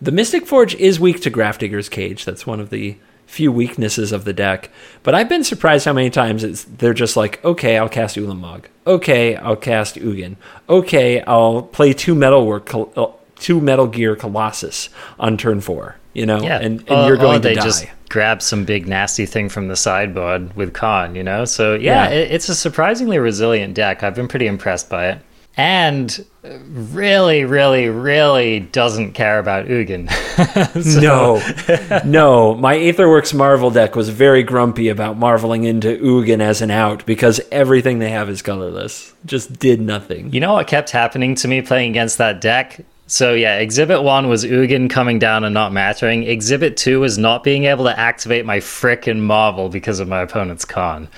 [0.00, 2.24] the Mystic Forge is weak to Grafdigger's Cage.
[2.24, 4.70] That's one of the few weaknesses of the deck.
[5.02, 8.64] But I've been surprised how many times it's they're just like, okay, I'll cast Ulamog.
[8.86, 10.36] Okay, I'll cast Ugin.
[10.68, 15.96] Okay, I'll play two Metalwork, Col- uh, two Metal Gear Colossus on turn four.
[16.14, 17.64] You know, Yeah, and, and or, you're going or they to die.
[17.64, 21.44] just grab some big nasty thing from the sideboard with Karn, you know.
[21.44, 22.14] So yeah, Yeah.
[22.14, 24.02] It, it's a surprisingly resilient deck.
[24.02, 25.18] I've been pretty impressed by it,
[25.56, 26.24] and
[26.68, 30.10] really, really, really doesn't care about Ugin.
[30.82, 32.54] So- No, no.
[32.54, 37.40] My Aetherworks Marvel deck was very grumpy about marveling into Ugin as an out because
[37.50, 39.14] everything they have is colorless.
[39.24, 40.32] Just did nothing.
[40.32, 42.84] You know what kept happening to me playing against that deck?
[43.08, 46.24] So yeah, exhibit one was Ugin coming down and not mattering.
[46.24, 50.64] Exhibit two was not being able to activate my frickin' Marvel because of my opponent's
[50.64, 51.08] Karn.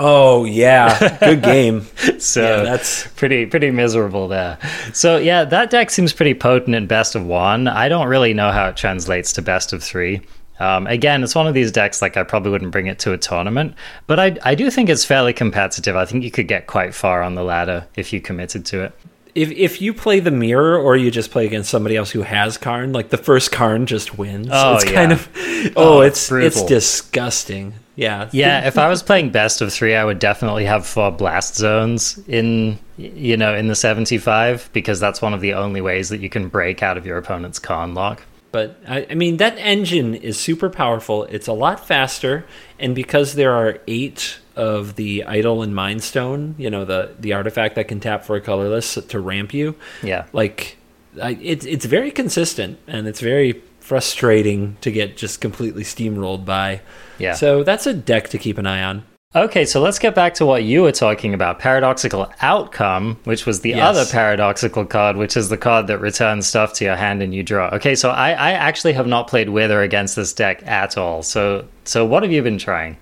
[0.00, 1.86] Oh yeah, good game.
[2.18, 4.58] So Yeah, that's- pretty pretty miserable there.
[4.92, 7.66] So yeah, that deck seems pretty potent in best of one.
[7.68, 10.20] I don't really know how it translates to best of three.
[10.60, 13.18] Um, again, it's one of these decks like I probably wouldn't bring it to a
[13.18, 13.74] tournament,
[14.06, 15.94] but I I do think it's fairly competitive.
[15.96, 18.92] I think you could get quite far on the ladder if you committed to it.
[19.36, 22.56] if if you play the mirror or you just play against somebody else who has
[22.56, 24.48] Karn, like the first Karn just wins.
[24.50, 24.92] Oh, it's yeah.
[24.94, 25.28] kind of
[25.76, 26.46] oh, Oh, it's brutal.
[26.46, 27.74] it's disgusting.
[27.98, 28.28] Yeah.
[28.32, 32.16] Yeah, if I was playing best of three, I would definitely have four blast zones
[32.28, 36.28] in, you know, in the 75 because that's one of the only ways that you
[36.28, 38.22] can break out of your opponent's Karn lock.
[38.52, 41.24] But I, I mean, that engine is super powerful.
[41.24, 42.46] It's a lot faster,
[42.78, 47.32] and because there are eight of the idol and mind stone, you know, the the
[47.32, 50.24] artifact that can tap for a colorless to ramp you, Yeah.
[50.32, 50.76] like
[51.20, 56.82] I, it's it's very consistent and it's very frustrating to get just completely steamrolled by.
[57.18, 57.32] Yeah.
[57.34, 59.02] So that's a deck to keep an eye on.
[59.34, 63.60] Okay, so let's get back to what you were talking about paradoxical outcome, which was
[63.60, 63.82] the Yes.
[63.88, 67.42] other paradoxical card, which is the card that returns stuff to your hand and you
[67.42, 67.68] draw.
[67.74, 71.22] Okay, so I, I actually have not played with or against this deck at all.
[71.22, 72.96] So so what have you been trying?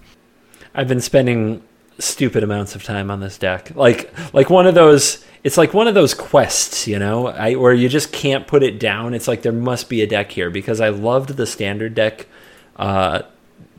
[0.74, 1.62] I've been spending
[1.98, 3.74] stupid amounts of time on this deck.
[3.74, 7.72] Like like one of those it's like one of those quests, you know, I, where
[7.72, 9.14] you just can't put it down.
[9.14, 12.26] It's like there must be a deck here because I loved the standard deck
[12.74, 13.22] uh,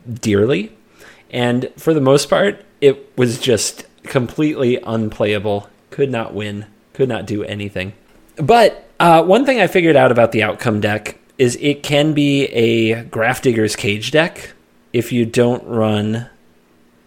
[0.09, 0.71] dearly,
[1.29, 5.69] and for the most part, it was just completely unplayable.
[5.89, 6.67] Could not win.
[6.93, 7.93] Could not do anything.
[8.37, 12.45] But uh, one thing I figured out about the outcome deck is it can be
[12.45, 14.53] a Grafdigger's Cage deck
[14.93, 16.29] if you don't run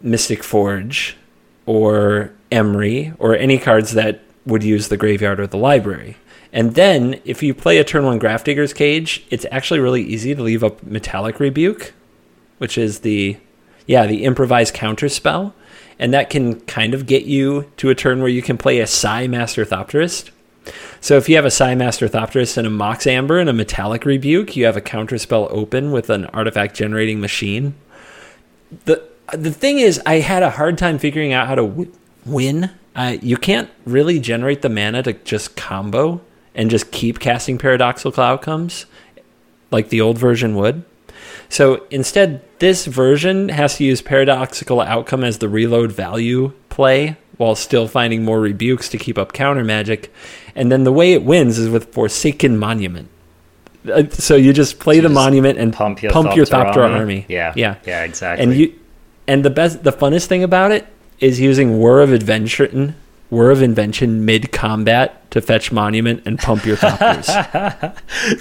[0.03, 1.17] Mystic Forge
[1.67, 6.17] or Emry or any cards that would use the graveyard or the library.
[6.53, 10.43] And then if you play a turn one Grafdigger's Cage, it's actually really easy to
[10.43, 11.93] leave up Metallic Rebuke,
[12.59, 13.37] which is the
[13.87, 15.55] yeah, the improvised counter spell.
[15.99, 18.87] And that can kind of get you to a turn where you can play a
[18.87, 20.31] Sai Master Thopterist.
[21.01, 24.05] So if you have a Sai Master Thopterist and a Mox Amber and a Metallic
[24.05, 27.75] Rebuke, you have a counter spell open with an artifact generating machine.
[28.85, 31.93] The the thing is, I had a hard time figuring out how to w-
[32.27, 32.71] win.
[32.97, 36.21] Uh, you can't really generate the mana to just combo
[36.55, 38.87] and just keep casting paradoxical outcomes
[39.71, 40.85] like the old version would.
[41.49, 47.55] So instead, this version has to use paradoxical outcome as the reload value play while
[47.55, 50.13] still finding more rebukes to keep up counter magic.
[50.55, 53.09] And then the way it wins is with Forsaken Monument.
[53.91, 56.73] Uh, So you just play So the just monument and Pump your pump your Thopter
[56.75, 56.99] Thopter army.
[56.99, 57.27] army.
[57.29, 57.53] Yeah.
[57.57, 58.45] yeah, Yeah, exactly.
[58.45, 58.75] and you
[59.31, 60.89] and the best, the funnest thing about it
[61.21, 62.95] is using War of Adventure,
[63.31, 67.31] War of Invention mid combat to fetch monument and pump your Thopters.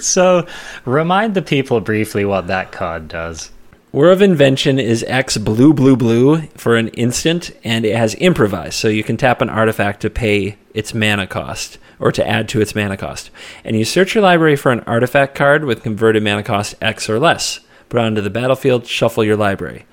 [0.02, 0.48] so
[0.84, 3.52] remind the people briefly what that card does.
[3.92, 8.74] War of Invention is X blue blue blue for an instant, and it has improvise,
[8.74, 12.60] so you can tap an artifact to pay its mana cost or to add to
[12.60, 13.30] its mana cost.
[13.64, 17.20] And you search your library for an artifact card with converted mana cost X or
[17.20, 17.60] less.
[17.88, 19.84] Put it onto the battlefield, shuffle your library.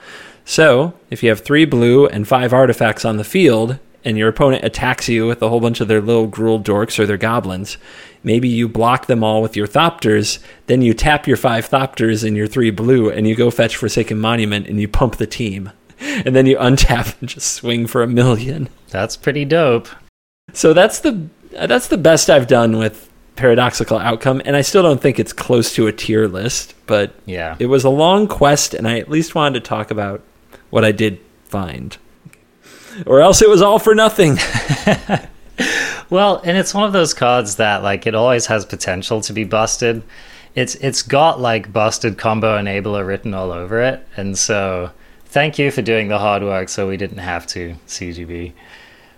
[0.50, 4.64] So, if you have three blue and five artifacts on the field, and your opponent
[4.64, 7.78] attacks you with a whole bunch of their little Gruul dorks or their goblins,
[8.24, 12.38] maybe you block them all with your Thopters, then you tap your five Thopters and
[12.38, 15.72] your three blue, and you go fetch Forsaken Monument and you pump the team.
[16.00, 18.70] And then you untap and just swing for a million.
[18.90, 19.88] That's pretty dope.
[20.54, 25.02] So that's the that's the best I've done with paradoxical outcome, and I still don't
[25.02, 27.56] think it's close to a tier list, but Yeah.
[27.60, 30.22] it was a long quest, and I at least wanted to talk about
[30.70, 31.98] what I did find.
[33.06, 34.38] Or else it was all for nothing.
[36.10, 39.44] Well, and it's one of those cards that like it always has potential to be
[39.44, 40.04] busted.
[40.56, 44.92] It's it's got like busted combo enabler written all over it, and so
[45.26, 48.54] thank you for doing the hard work so we didn't have to CGB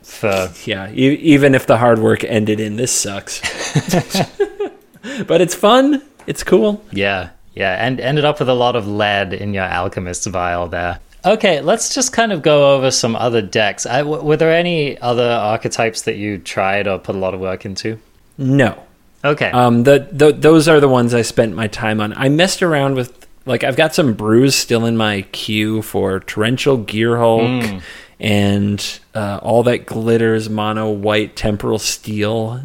[0.01, 3.39] for Yeah, e- even if the hard work ended in this sucks.
[5.27, 6.01] but it's fun.
[6.25, 6.83] It's cool.
[6.91, 10.99] yeah yeah and ended up with a lot of lead in your alchemist's vial there.
[11.25, 13.85] Okay, let's just kind of go over some other decks.
[13.85, 17.39] I, w- were there any other archetypes that you tried or put a lot of
[17.39, 17.99] work into?
[18.37, 18.81] No.
[19.23, 19.51] Okay.
[19.51, 22.13] Um, the, the those are the ones I spent my time on.
[22.13, 26.77] I messed around with like I've got some brews still in my queue for torrential
[26.77, 27.81] gear hulk
[28.21, 32.61] and uh, all that glitters mono white temporal steel,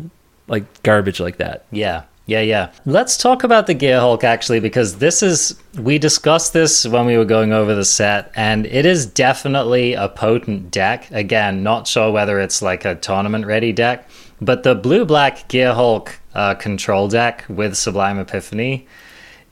[0.47, 1.65] like garbage like that.
[1.73, 2.73] Yeah, yeah, yeah.
[2.87, 7.19] Let's talk about the Gear Hulk actually, because this is we discussed this when we
[7.19, 11.11] were going over the set, and it is definitely a potent deck.
[11.11, 14.09] Again, not sure whether it's like a tournament ready deck,
[14.41, 18.87] but the blue black Gear Hulk uh, control deck with Sublime Epiphany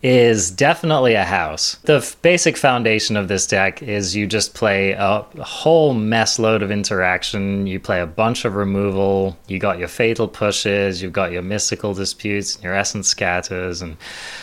[0.03, 1.77] is definitely a house.
[1.85, 6.63] The f- basic foundation of this deck is you just play a, whole mess load
[6.63, 7.69] of interaction.
[7.69, 9.39] You play a bunch of removal.
[9.47, 11.01] You got your fatal pushes.
[11.01, 13.97] You've got your mystical disputes, and your essence scatters, and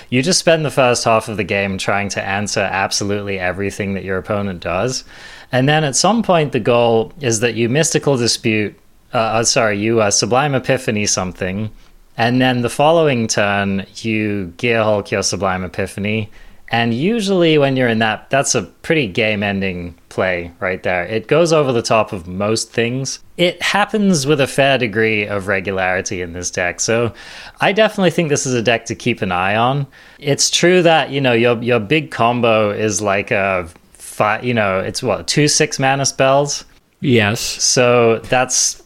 [0.09, 4.05] you just spend the first half of the game trying to answer absolutely everything that
[4.05, 5.03] your opponent does.
[5.51, 8.79] And then at some point, the goal is that you mystical dispute
[9.11, 11.71] uh, sorry, you uh, Sublime Epiphany something,
[12.19, 16.29] and then the following turn you Gear Hulk your Sublime Epiphany,
[16.67, 21.05] and usually when you're in that, that's a pretty game-ending play right there.
[21.05, 23.19] It goes over the top of most things.
[23.38, 27.13] It happens with a fair degree of regularity in this deck, so
[27.62, 29.88] I definitely think this is a deck to keep an eye on.
[30.19, 34.79] It's true that you know your your big combo is like a five, you know,
[34.79, 36.65] it's what two six mana spells.
[37.01, 37.39] Yes.
[37.39, 38.78] So that's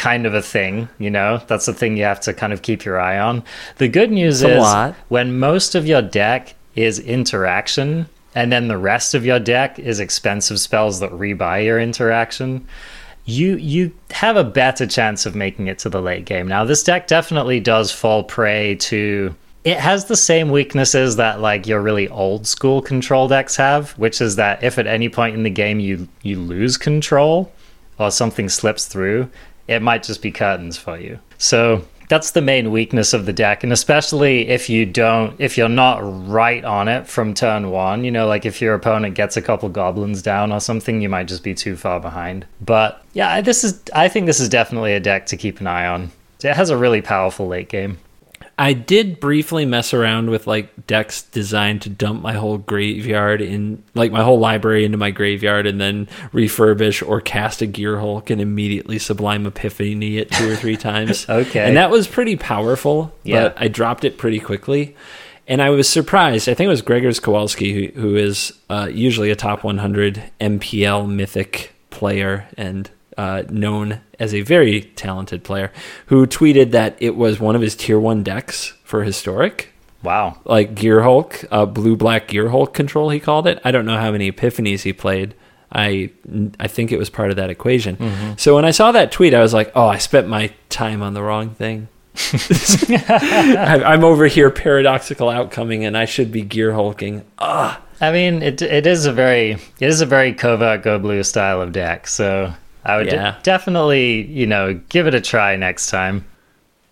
[0.00, 1.42] kind of a thing, you know?
[1.46, 3.44] That's a thing you have to kind of keep your eye on.
[3.76, 8.78] The good news It's is when most of your deck is interaction and then the
[8.78, 12.66] rest of your deck is expensive spells that rebuy your interaction,
[13.26, 16.48] you you have a better chance of making it to the late game.
[16.48, 19.34] Now this deck definitely does fall prey to
[19.64, 24.22] it has the same weaknesses that like your really old school control decks have, which
[24.22, 27.52] is that if at any point in the game you you lose control
[27.98, 29.28] or something slips through,
[29.70, 31.18] it might just be curtains for you.
[31.38, 35.68] So that's the main weakness of the deck, and especially if you don't, if you're
[35.68, 39.42] not right on it from turn one, you know, like if your opponent gets a
[39.42, 42.46] couple goblins down or something, you might just be too far behind.
[42.60, 45.86] But yeah, this is, I think this is definitely a deck to keep an eye
[45.86, 46.10] on.
[46.42, 47.98] It has a really powerful late game.
[48.60, 53.82] I did briefly mess around with like decks designed to dump my whole graveyard in
[53.94, 58.28] like my whole library into my graveyard and then refurbish or cast a gear hulk
[58.28, 61.26] and immediately sublime epiphany it two or three times.
[61.30, 61.60] Okay.
[61.66, 63.44] And that was pretty powerful, Yeah.
[63.44, 64.94] but I dropped it pretty quickly.
[65.48, 66.46] And I was surprised.
[66.46, 71.08] I think it was Grzegorz Kowalski, who, who is uh, usually a top 100 MPL
[71.08, 75.72] mythic player and uh, known as a very talented player,
[76.06, 80.38] who tweeted that it was one of his tier one decks for historic, Wow.
[80.44, 83.10] like Gear Hulk, uh, blue black Gear Hulk control.
[83.10, 83.60] He called it.
[83.64, 85.34] I don't know how many epiphanies he played.
[85.72, 86.10] I
[86.58, 88.34] I think it was part of that equation.
[88.36, 91.14] So when I saw that tweet, I was like, oh, I spent my time on
[91.14, 91.86] the wrong thing.
[93.08, 97.24] I'm over here paradoxical outcoming, and I should be gear hulking.
[97.38, 101.22] Ah, I mean, it it is a very it is a very covert go blue
[101.22, 102.06] style of deck.
[102.08, 102.52] So
[102.84, 106.24] I would de- definitely you know give it a try next time,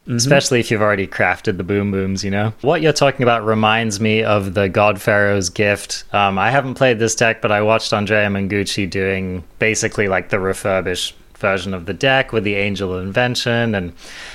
[0.08, 2.24] especially if you've already crafted the boom booms.
[2.24, 6.04] You know what you're talking about reminds me of the God Pharaoh's gift.
[6.12, 10.40] Um, I haven't played this deck, but I watched Andrea Mengucci doing basically like the
[10.40, 13.92] refurbished version of the deck with the Angel of Invention, and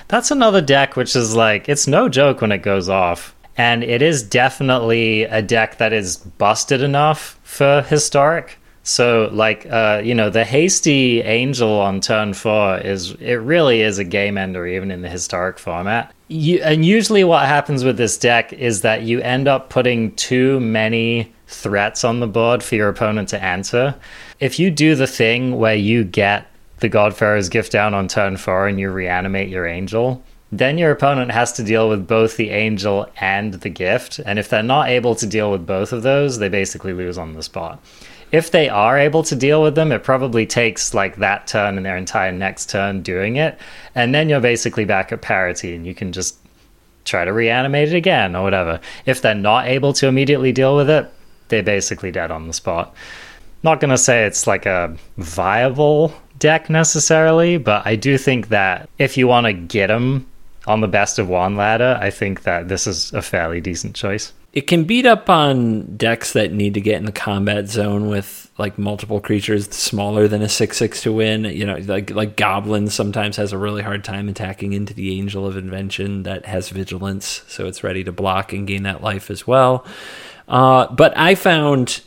[0.07, 3.35] that's another deck which is like it's no joke when it goes off.
[3.55, 8.57] And it is definitely a deck that is busted enough for historic.
[8.85, 13.97] So, like, uh, you know, the hasty angel on turn four is it really is
[13.97, 16.13] a game ender, even in the historic format.
[16.27, 20.59] You, and usually, what happens with this deck is that you end up putting too
[20.59, 23.95] many threats on the board for your opponent to answer.
[24.41, 26.47] If you do the thing where you get
[26.79, 30.91] the God Pharaoh's gift down on turn four and you reanimate your angel, then your
[30.91, 34.19] opponent has to deal with both the angel and the gift.
[34.19, 37.33] And if they're not able to deal with both of those, they basically lose on
[37.33, 37.81] the spot.
[38.33, 41.85] If they are able to deal with them, it probably takes like that turn and
[41.85, 43.59] their entire next turn doing it.
[43.93, 46.35] And then you're basically back at parity and you can just
[47.05, 48.79] try to reanimate it again or whatever.
[49.05, 51.13] If they're not able to immediately deal with it,
[51.49, 52.95] they're basically dead on the spot.
[53.61, 58.89] Not going to say it's like a viable deck necessarily, but I do think that
[58.97, 60.27] if you want to get them
[60.65, 64.33] on the best of one ladder, I think that this is a fairly decent choice.
[64.53, 68.51] It can beat up on decks that need to get in the combat zone with
[68.59, 71.45] like multiple creatures smaller than a six six to win.
[71.45, 75.47] You know, like like goblins sometimes has a really hard time attacking into the angel
[75.47, 79.47] of invention that has vigilance, so it's ready to block and gain that life as
[79.47, 79.85] well.
[80.47, 82.01] Uh, but I found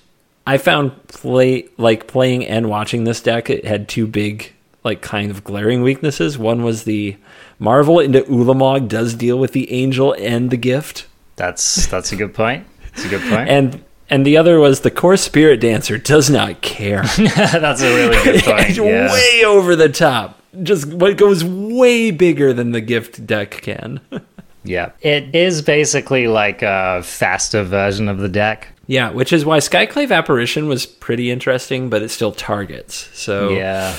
[0.46, 3.50] I found play like playing and watching this deck.
[3.50, 4.52] It had two big
[4.84, 6.38] like kind of glaring weaknesses.
[6.38, 7.16] One was the
[7.58, 11.08] Marvel into Ulamog does deal with the angel and the gift.
[11.36, 12.66] That's that's a good point.
[12.92, 13.48] It's a good point.
[13.48, 17.02] and and the other was the Kor Spiritdancer does not care.
[17.16, 18.76] that's a really good point.
[18.76, 19.12] Yeah.
[19.12, 20.40] way over the top.
[20.62, 24.00] Just what goes way bigger than the gift deck can.
[24.64, 24.92] yeah.
[25.02, 28.68] It is basically like a faster version of the deck.
[28.86, 33.10] yeah, which is why Skyclave apparition was pretty interesting, but it still targets.
[33.12, 33.94] So Yeah.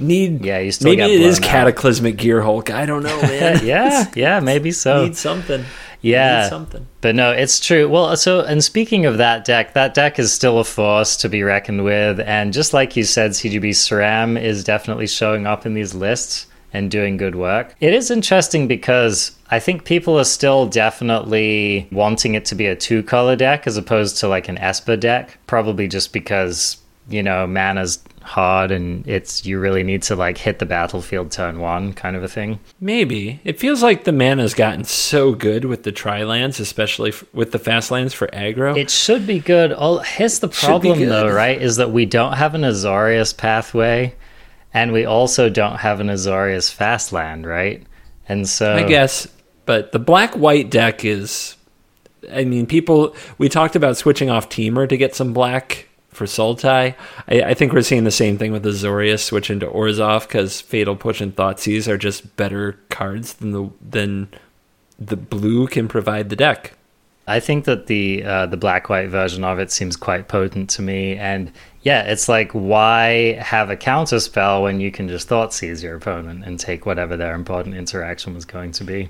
[0.00, 1.44] Need Yeah, you still maybe it is out.
[1.44, 2.70] cataclysmic gear hulk.
[2.70, 3.64] I don't know, man.
[3.64, 5.04] yeah, yeah, maybe so.
[5.04, 5.64] need something.
[6.00, 6.42] Yeah.
[6.42, 6.86] need something.
[7.00, 7.88] But no, it's true.
[7.88, 11.42] Well, so and speaking of that deck, that deck is still a force to be
[11.42, 15.94] reckoned with, and just like you said, CGB Sram is definitely showing up in these
[15.94, 17.74] lists and doing good work.
[17.80, 20.66] It is interesting because I think people are still
[21.12, 24.96] definitely wanting it to be a two color deck as opposed to like an Esper
[24.96, 26.76] deck, probably just because
[27.08, 27.98] you know mana's
[28.28, 32.22] hard and it's you really need to like hit the battlefield turn one kind of
[32.22, 32.60] a thing.
[32.80, 33.40] Maybe.
[33.44, 37.52] It feels like the mana's gotten so good with the tri lands, especially f- with
[37.52, 38.76] the fast lands for aggro.
[38.76, 39.72] It should be good.
[39.72, 41.60] All here's the problem though, right?
[41.60, 44.14] Is that we don't have an Azorius pathway
[44.72, 47.82] and we also don't have an Azorius fast land, right?
[48.28, 49.26] And so I guess,
[49.64, 51.56] but the black white deck is
[52.32, 55.88] I mean, people we talked about switching off Temur to get some black
[56.18, 56.94] for Sultai.
[57.28, 60.96] I, I, think we're seeing the same thing with Azorius switching to Orzhov because Fatal
[60.96, 64.28] Push and Thoughtseize are just better cards than the than
[64.98, 66.74] the blue can provide the deck.
[67.28, 70.82] I think that the uh, the black white version of it seems quite potent to
[70.82, 71.52] me, and
[71.82, 76.44] yeah, it's like why have a counter spell when you can just Thoughtseize your opponent
[76.44, 79.08] and take whatever their important interaction was going to be.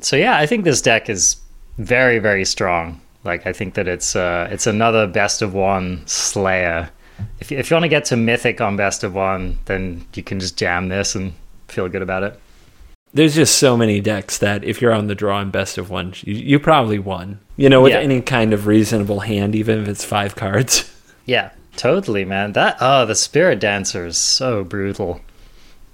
[0.00, 1.36] So yeah, I think this deck is
[1.78, 3.00] very very strong.
[3.24, 6.90] Like I think that it's uh, it's another best of one Slayer.
[7.40, 10.22] If you, if you want to get to Mythic on best of one, then you
[10.22, 11.32] can just jam this and
[11.68, 12.38] feel good about it.
[13.12, 16.14] There's just so many decks that if you're on the draw in best of one,
[16.22, 17.38] you, you probably won.
[17.56, 18.00] You know, with yeah.
[18.00, 20.90] any kind of reasonable hand, even if it's five cards.
[21.26, 22.52] Yeah, totally, man.
[22.52, 25.22] That oh, the Spirit Dancer is so brutal.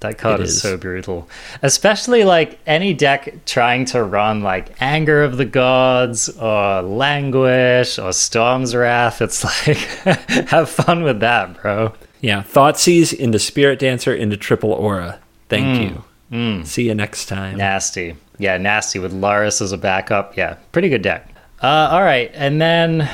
[0.01, 0.51] That card is.
[0.51, 0.63] is.
[0.63, 1.29] so brutal.
[1.63, 8.13] Especially like any deck trying to run like Anger of the Gods or Languish or
[8.13, 9.21] Storm's Wrath.
[9.21, 9.77] It's like
[10.49, 11.95] have fun with that, bro.
[12.21, 12.43] Yeah.
[12.43, 15.19] Thoughtseize into Spirit Dancer into Triple Aura.
[15.49, 15.83] Thank mm.
[15.83, 16.05] you.
[16.33, 16.67] Mm.
[16.67, 17.59] See you next time.
[17.59, 18.17] Nasty.
[18.39, 20.37] Yeah, nasty with Lurrus as a backup.
[20.37, 21.29] Yeah, pretty good deck.
[21.63, 22.31] Uh, all right.
[22.33, 23.09] And then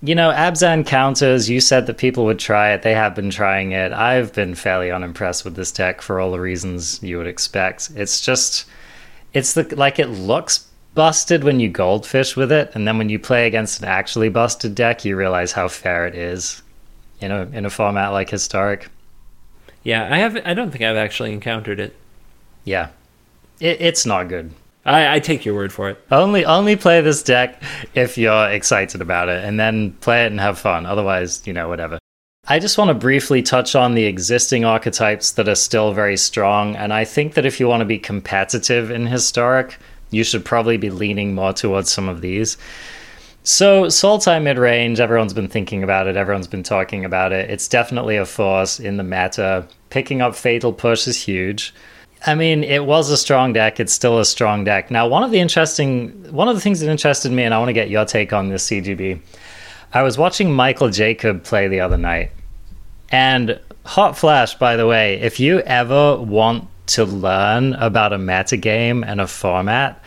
[0.00, 2.82] you know, Abzan counters, you said that people would try it.
[2.82, 3.92] They have been trying it.
[3.92, 7.90] I've been fairly unimpressed with this deck for all the reasons you would expect.
[7.96, 8.66] It's just,
[9.32, 13.18] it's the, like it looks busted when you goldfish with it, and then when you
[13.18, 16.62] play against an actually busted deck, you realize how fair it is
[17.20, 18.88] in a, in a format like Historic.
[19.82, 20.36] Yeah, I have.
[20.44, 21.94] I don't think I've actually encountered it.
[22.64, 22.88] Yeah,
[23.60, 24.52] it, it's not good.
[24.88, 26.02] I, I, take your word for it.
[26.10, 27.62] Only only play this deck
[27.94, 30.86] if you're excited about it, and then play it and have fun.
[30.86, 31.98] Otherwise, you know, whatever.
[32.50, 36.76] I just want to briefly touch on the existing archetypes that are still very strong,
[36.76, 39.78] and I think that if you want to be competitive in historic,
[40.10, 42.56] you should probably be leaning more towards some of these.
[43.42, 47.50] So, Sultai mid range, everyone's been thinking about it, everyone's been talking about it.
[47.50, 49.68] It's definitely a force in the meta.
[49.90, 51.74] Picking up Fatal Push is huge.
[52.26, 53.78] I mean, it was a strong deck.
[53.78, 54.90] It's still a strong deck.
[54.90, 57.68] Now, one of the interesting, one of the things that interested me, and I want
[57.68, 59.20] to get your take on this, CGB.
[59.92, 62.32] I was watching Michael Jacob play the other night,
[63.10, 68.56] and hot flash, by the way, if you ever want to learn about a meta
[68.56, 70.02] game and a format,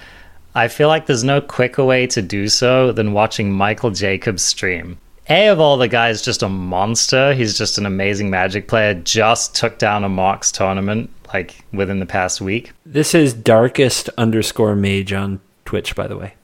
[0.53, 4.97] I feel like there's no quicker way to do so than watching Michael Jacob's stream.
[5.30, 7.34] A of all the guys just a monster.
[7.34, 8.95] He's just an amazing magic player.
[8.95, 12.71] Just took down a Mox tournament like within the past week.
[12.86, 16.36] This is darkest underscore mage on Twitch, by the way.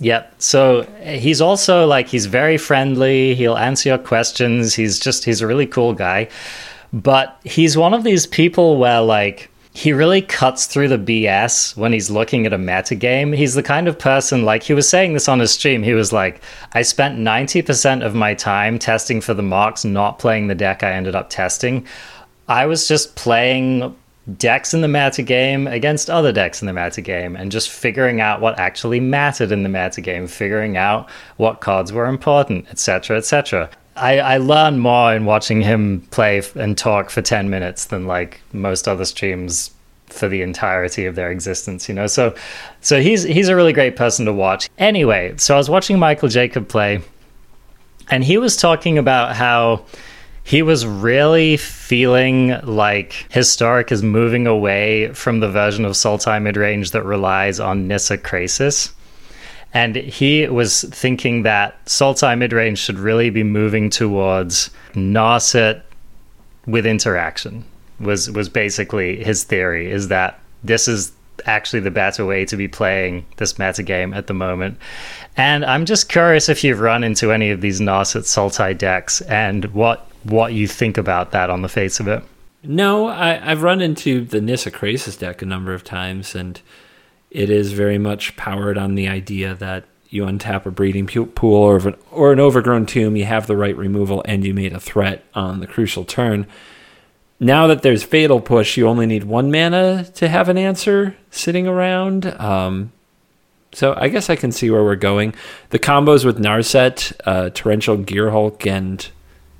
[0.00, 0.34] Yep.
[0.38, 3.34] So he's also like he's very friendly.
[3.34, 4.74] He'll answer your questions.
[4.74, 6.28] He's just he's a really cool guy.
[6.92, 11.92] But he's one of these people where like he really cuts through the BS when
[11.92, 13.32] he's looking at a meta game.
[13.32, 16.12] He's the kind of person, like he was saying this on his stream, he was
[16.12, 16.42] like,
[16.74, 20.92] I spent 90% of my time testing for the Mox, not playing the deck I
[20.92, 21.86] ended up testing.
[22.48, 23.96] I was just playing
[24.38, 28.20] decks in the meta game against other decks in the meta game and just figuring
[28.20, 33.16] out what actually mattered in the meta game, figuring out what cards were important, etc.,
[33.16, 33.68] etc.
[33.96, 38.40] I, I learn more in watching him play and talk for 10 minutes than like
[38.52, 39.70] most other streams
[40.06, 42.06] for the entirety of their existence, you know.
[42.06, 42.34] So
[42.80, 44.68] so he's he's a really great person to watch.
[44.78, 47.00] Anyway, so I was watching Michael Jacob play
[48.10, 49.84] and he was talking about how
[50.44, 56.90] he was really feeling like Historic is moving away from the version of Sultai midrange
[56.92, 58.92] that relies on Nissa Krasis.
[59.74, 65.82] And he was thinking that Sultai midrange should really be moving towards Narset
[66.66, 67.64] with interaction.
[68.00, 71.12] Was was basically his theory is that this is
[71.46, 74.76] actually the better way to be playing this meta game at the moment.
[75.36, 79.64] And I'm just curious if you've run into any of these Narset Sultai decks and
[79.66, 82.22] what what you think about that on the face of it.
[82.64, 86.60] No, I, have run into the Nissa Krasis deck a number of times, and
[87.30, 91.76] it is very much powered on the idea that you untap a breeding pool or
[91.88, 95.24] an, or an overgrown tomb, you have the right removal, and you made a threat
[95.34, 96.46] on the crucial turn.
[97.40, 101.66] Now that there's Fatal Push, you only need one mana to have an answer sitting
[101.66, 102.26] around.
[102.26, 102.92] Um,
[103.72, 105.34] so I guess I can see where we're going.
[105.70, 109.08] The combos with Narset, uh, Torrential Gearhulk, and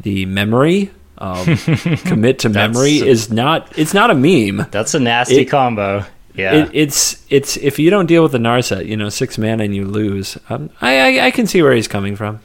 [0.03, 1.57] the memory um,
[2.05, 4.66] commit to memory is not it's not a meme.
[4.70, 6.05] That's a nasty It- combo.
[6.34, 6.55] Yeah.
[6.64, 9.74] It, it's it's if you don't deal with the Narset, you know, six mana and
[9.74, 10.38] you lose.
[10.48, 12.40] Um, I, I I can see where he's coming from.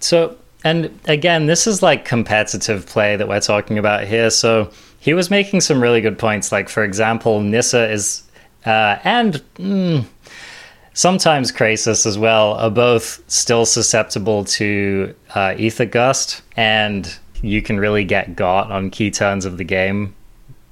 [0.00, 4.30] So, and again, this is like competitive play that we're talking about here.
[4.30, 6.50] So, he was making some really good points.
[6.52, 8.22] Like, for example, Nissa is,
[8.64, 10.06] uh, and mm,
[10.94, 17.78] sometimes Krasis as well, are both still susceptible to uh, Aether Gust, and you can
[17.78, 20.14] really get got on key turns of the game.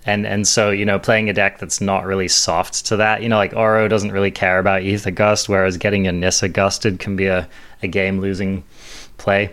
[0.07, 3.29] And and so you know playing a deck that's not really soft to that you
[3.29, 7.17] know like Uro doesn't really care about Aether Gust whereas getting a Nissa gusted can
[7.17, 7.47] be a,
[7.83, 8.65] a game losing
[9.19, 9.53] play.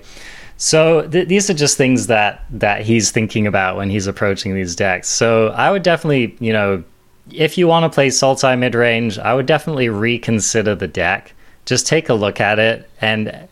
[0.56, 4.76] So th- these are just things that that he's thinking about when he's approaching these
[4.76, 5.10] decks.
[5.10, 6.84] So I would definitely, you know,
[7.32, 11.34] if you want to play Sultai mid range, I would definitely reconsider the deck.
[11.66, 13.48] Just take a look at it and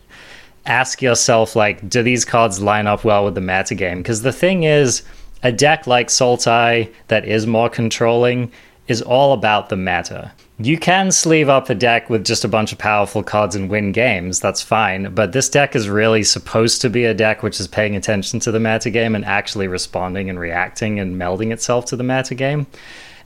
[0.65, 3.99] ask yourself like, do these cards line up well with the meta game?
[3.99, 5.03] Because the thing is,
[5.43, 8.51] a deck like Sultai that is more controlling
[8.87, 10.31] is all about the meta.
[10.57, 13.91] You can sleeve up a deck with just a bunch of powerful cards and win
[13.91, 15.13] games, that's fine.
[15.13, 18.51] But this deck is really supposed to be a deck which is paying attention to
[18.51, 22.67] the meta game and actually responding and reacting and melding itself to the meta game.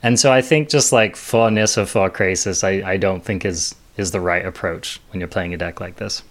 [0.02, 3.74] And so I think just like for Nissa, for Krasis, I, I don't think is
[3.96, 6.22] is the right approach when you're playing a deck like this.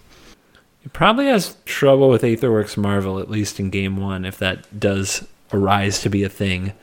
[0.82, 5.28] He probably has trouble with Aetherworks Marvel at least in game one if that does
[5.54, 6.74] arise to be a thing.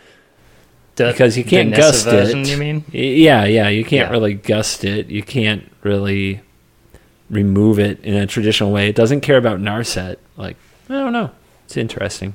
[0.96, 2.48] The- because you can't gust version, it.
[2.48, 2.84] You mean?
[2.92, 4.10] Yeah, yeah, you can't Yeah.
[4.10, 5.08] really gust it.
[5.08, 6.40] You can't really
[7.30, 8.88] remove it in a traditional way.
[8.88, 10.16] It doesn't care about Narset.
[10.36, 10.56] Like,
[10.88, 11.30] I don't know.
[11.64, 12.34] It's interesting.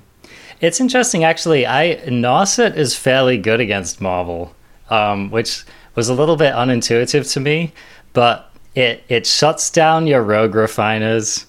[0.61, 1.65] It's interesting, actually.
[1.65, 4.55] I Narset is fairly good against Marvel,
[4.89, 5.63] um, which
[5.95, 7.73] was a little bit unintuitive to me.
[8.13, 11.45] But it it shuts down your Rogue Refiners.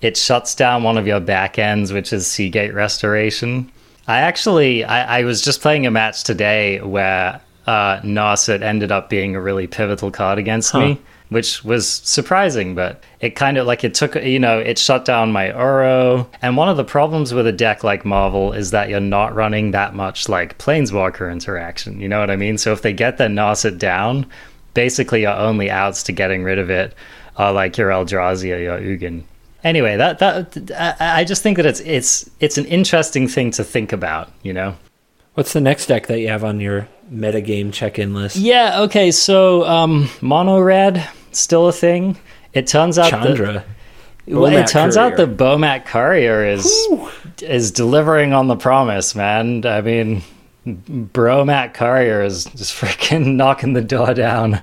[0.00, 3.70] It shuts down one of your back ends, which is Sea Gate Restoration.
[4.08, 9.34] I actually I, I was just playing a match today where uh, ended up being
[9.36, 10.80] a really pivotal card against Huh.
[10.80, 15.04] me which was surprising, but it kind of like it took, you know, it shut
[15.04, 16.26] down my Uro.
[16.40, 19.72] And one of the problems with a deck like Marvel is that you're not running
[19.72, 22.00] that much like Planeswalker interaction.
[22.00, 22.58] You know what I mean?
[22.58, 24.26] So if they get their Narset down,
[24.74, 26.94] basically your only outs to getting rid of it
[27.36, 29.24] are like your Eldrazi or your Ugin.
[29.64, 33.92] Anyway, that that I just think that it's it's it's an interesting thing to think
[33.92, 34.76] about, you know.
[35.34, 38.36] What's the next deck that you have on your metagame check-in list?
[38.36, 41.08] Yeah, okay, so um mono red
[41.38, 42.18] still a thing.
[42.52, 43.64] It turns out Chandra.
[44.26, 46.66] Well, it turns out the Bomat Courier is
[47.40, 49.64] is delivering on the promise, man.
[49.64, 50.22] I mean,
[50.66, 54.60] Bomat Courier is just freaking knocking the door down.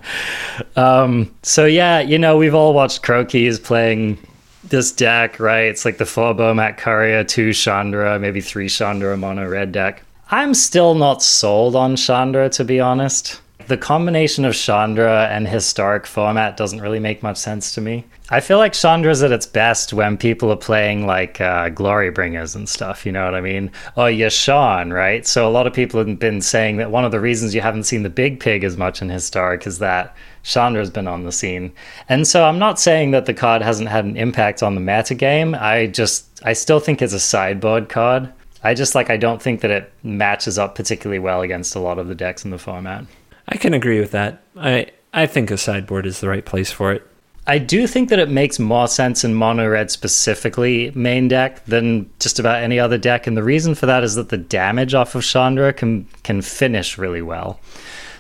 [0.76, 4.18] Um, so yeah, you know, we've all watched Crokeyz playing
[4.66, 5.66] this deck, right?
[5.66, 10.04] It's like the four Bomat Courier, two Chandra, maybe three Chandra mono red deck.
[10.30, 13.40] I'm still not sold on Chandra, to be honest.
[13.68, 18.04] The combination of Chandra and historic format doesn't really make much sense to me.
[18.30, 22.56] I feel like Chandra's at its best when people are playing like uh, Glory Bringers
[22.56, 23.72] and stuff, you know what I mean?
[23.96, 25.26] Or Yashan, right?
[25.26, 27.84] So a lot of people have been saying that one of the reasons you haven't
[27.84, 31.72] seen the Big Pig as much in historic is that Chandra's been on the scene.
[32.10, 35.16] And so I'm not saying that the card hasn't had an impact on the meta
[35.16, 35.56] game.
[35.58, 38.32] I just, I still think it's a sideboard card.
[38.64, 42.00] I just like, I don't think that it matches up particularly well against a lot
[42.00, 43.06] of the decks in the format.
[43.48, 44.44] I can agree with that.
[44.58, 47.08] I I think a sideboard is the right place for it.
[47.46, 52.10] I do think that it makes more sense in mono red specifically main deck than
[52.20, 55.14] just about any other deck, and the reason for that is that the damage off
[55.14, 57.60] of Chandra can can finish really well.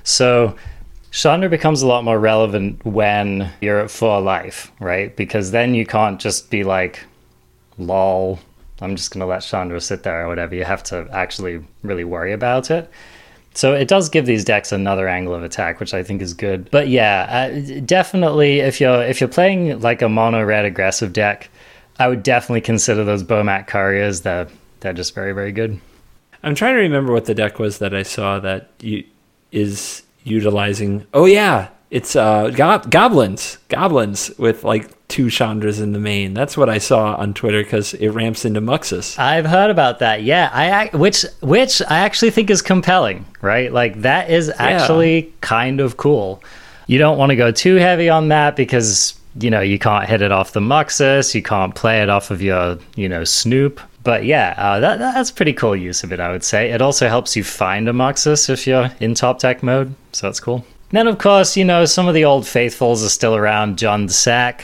[0.04, 0.56] So
[1.12, 5.16] Chandra becomes a lot more relevant when you're at four life, right?
[5.16, 7.06] Because then you can't just be like,
[7.78, 8.40] lol,
[8.82, 10.54] I'm just gonna let Chandra sit there or whatever.
[10.56, 12.92] You have to actually really worry about it.
[13.54, 16.70] So it does give these decks another angle of attack, which I think is good.
[16.72, 21.50] But yeah, uh, definitely if you're if you're playing like a mono red aggressive deck,
[22.00, 24.22] I would definitely consider those Bomat Couriers.
[24.22, 24.50] That
[24.80, 25.80] they're just very very good.
[26.42, 29.04] I'm trying to remember what the deck was that I saw that you,
[29.52, 31.06] is utilizing.
[31.14, 36.34] Oh yeah, it's uh go- goblins, goblins with like two Chandras in the main.
[36.34, 39.20] That's what I saw on Twitter because it ramps into Muxus.
[39.20, 40.24] I've heard about that.
[40.24, 43.72] Yeah, I which which I actually think is compelling, right?
[43.72, 46.44] Like that is actually kind of cool.
[46.88, 50.24] You don't want to go too heavy on that because you know you can't hit
[50.24, 53.80] it off the Muxus, you can't play it off of your you know Snoop.
[54.04, 56.20] But yeah, uh, that that's pretty cool use of it.
[56.20, 59.62] I would say it also helps you find a Muxus if you're in top deck
[59.62, 60.66] mode, so that's cool.
[60.90, 63.78] Then of course you know some of the old faithfuls are still around.
[63.78, 64.64] Jund the Sack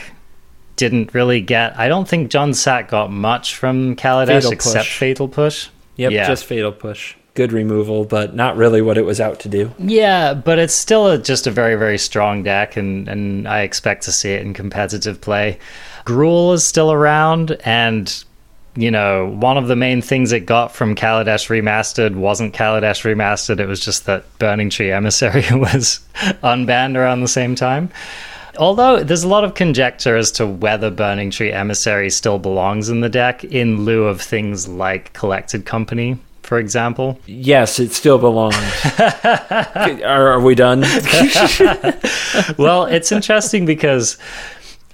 [0.79, 1.77] didn't really get.
[1.77, 4.97] I don't think Jund Sack got much from Kaladesh Fatal except Push.
[4.97, 5.67] Fatal Push.
[5.97, 6.27] Yep, Yeah.
[6.27, 7.15] just fatal push.
[7.33, 9.71] Good removal, but not really what it was out to do.
[9.77, 14.03] Yeah, but it's still a, just a very, very strong deck, and, and I expect
[14.03, 15.59] to see it in competitive play.
[16.05, 18.23] Gruul is still around, and
[18.75, 23.59] you know, one of the main things it got from Kaladesh Remastered wasn't Kaladesh Remastered,
[23.59, 25.99] it was just that Burning Tree Emissary was
[26.43, 27.89] unbanned around the same time.
[28.57, 33.01] Although there's a lot of conjecture as to whether Burning Tree Emissary still belongs in
[33.01, 37.19] the deck in lieu of things like Collected Company, for example.
[37.25, 38.55] Yes, it still belongs.
[40.03, 40.81] are, are we done?
[42.57, 44.17] well, it's interesting because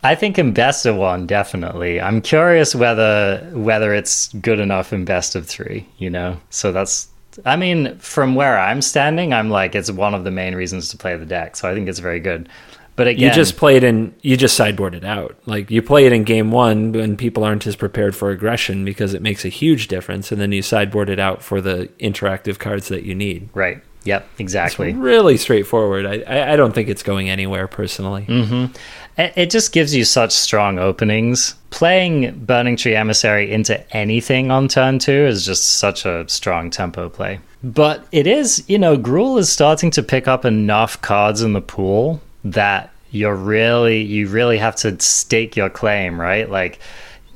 [0.06, 2.00] I think in best of one, definitely.
[2.00, 5.88] I'm curious whether whether it's good enough in best of three.
[5.98, 7.08] You know, so that's.
[7.44, 10.98] I mean, from where I'm standing, I'm like it's one of the main reasons to
[10.98, 11.56] play the deck.
[11.56, 12.48] So I think it's very good.
[12.96, 14.16] But again, You just play it in.
[14.22, 15.36] You just sideboard it out.
[15.46, 19.14] Like you play it in game one when people aren't as prepared for aggression because
[19.14, 22.88] it makes a huge difference, and then you sideboard it out for the interactive cards
[22.88, 23.50] that you need.
[23.54, 23.82] right.
[24.06, 24.30] Yep.
[24.38, 24.94] Exactly.
[24.94, 26.06] Really straightforward.
[26.06, 28.26] I, I, don't think it's going anywhere personally.
[28.28, 28.72] Mm-hmm.
[29.18, 31.56] It it just gives you such strong openings.
[31.72, 37.10] Playing Burning Tree Emissary into anything on turn two is just such a strong tempo
[37.10, 37.40] play.
[37.64, 41.62] But it is, you know, Gruul is starting to pick up enough cards in the
[41.62, 46.50] pool that you're really, you really have to stake your claim, right?
[46.50, 46.80] Like,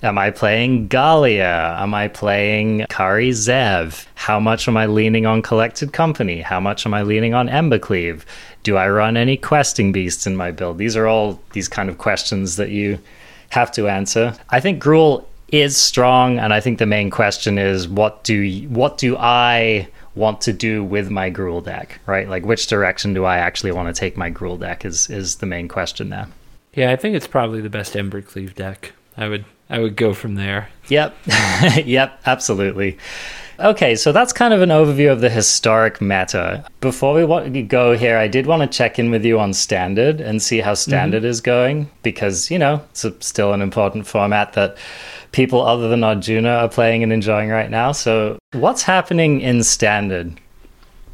[0.02, 1.76] Am I playing Gallia?
[1.78, 4.06] Am I playing Kari Zev?
[4.16, 6.40] How much am I leaning on Collected Company?
[6.40, 8.22] How much am I leaning on Embercleave?
[8.64, 10.78] Do I run any questing beasts in my build?
[10.78, 12.98] These are all these kind of questions that you
[13.50, 14.34] have to answer.
[14.50, 18.98] I think Gruul is strong, and I think the main question is what do what
[18.98, 19.90] do I
[20.20, 22.30] want to do with my Gruul deck, right?
[22.30, 25.46] Like which direction do I actually want to take my Gruul deck is is the
[25.46, 26.28] main question there.
[26.74, 28.94] Yeah, I think it's probably the best Embercleave deck.
[29.18, 30.70] I would I would go from there.
[30.88, 31.16] Yep.
[31.86, 32.98] yep, absolutely.
[33.60, 36.64] Okay, so that's kind of an overview of the historic meta.
[36.80, 40.42] Before we go here, I did want to check in with you on standard and
[40.42, 40.90] see how mm-hmm.
[40.90, 44.78] standard is going because, you know, it's still an important format that
[45.32, 47.92] people other than Arjuna are playing and enjoying right now.
[47.92, 50.40] So, what's happening in standard?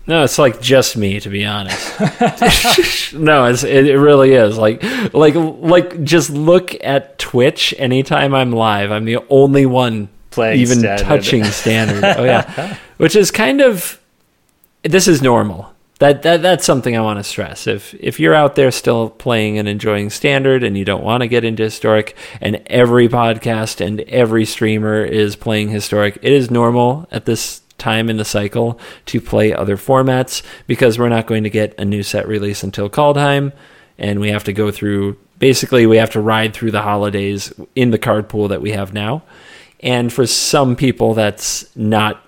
[0.08, 2.00] No, it's like just me, to be honest.
[3.14, 4.56] no, it's, it, it really is.
[4.56, 7.74] Like, like, like, just look at Twitch.
[7.80, 11.04] Anytime I'm live, I'm the only one Playing even standard.
[11.06, 12.04] touching standard.
[12.04, 14.00] Oh yeah, which is kind of
[14.84, 15.74] this is normal.
[16.00, 17.68] That, that that's something I want to stress.
[17.68, 21.28] If if you're out there still playing and enjoying standard and you don't want to
[21.28, 27.08] get into historic and every podcast and every streamer is playing historic, it is normal
[27.12, 31.50] at this time in the cycle to play other formats because we're not going to
[31.50, 33.54] get a new set release until Kaldheim
[33.98, 37.92] and we have to go through basically we have to ride through the holidays in
[37.92, 39.24] the card pool that we have now.
[39.82, 42.25] And for some people that's not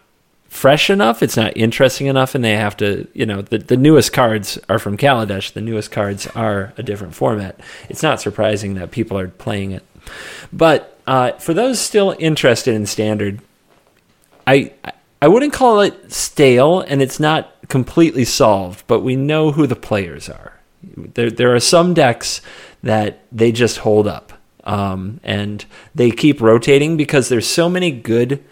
[0.50, 4.14] fresh enough, it's not interesting enough, and they have to, you know, the, the newest
[4.14, 7.60] cards are from Kaladesh, the newest cards are a different format.
[7.90, 9.84] It's not surprising that people are playing it.
[10.52, 13.42] But uh, for those still interested in standard,
[14.46, 14.74] I
[15.22, 19.76] I wouldn't call it stale, and it's not completely solved, but we know who the
[19.76, 20.60] players are.
[20.96, 22.42] There there are some decks
[22.84, 24.32] that they just hold up,
[24.64, 28.44] um, and they keep rotating because there's so many good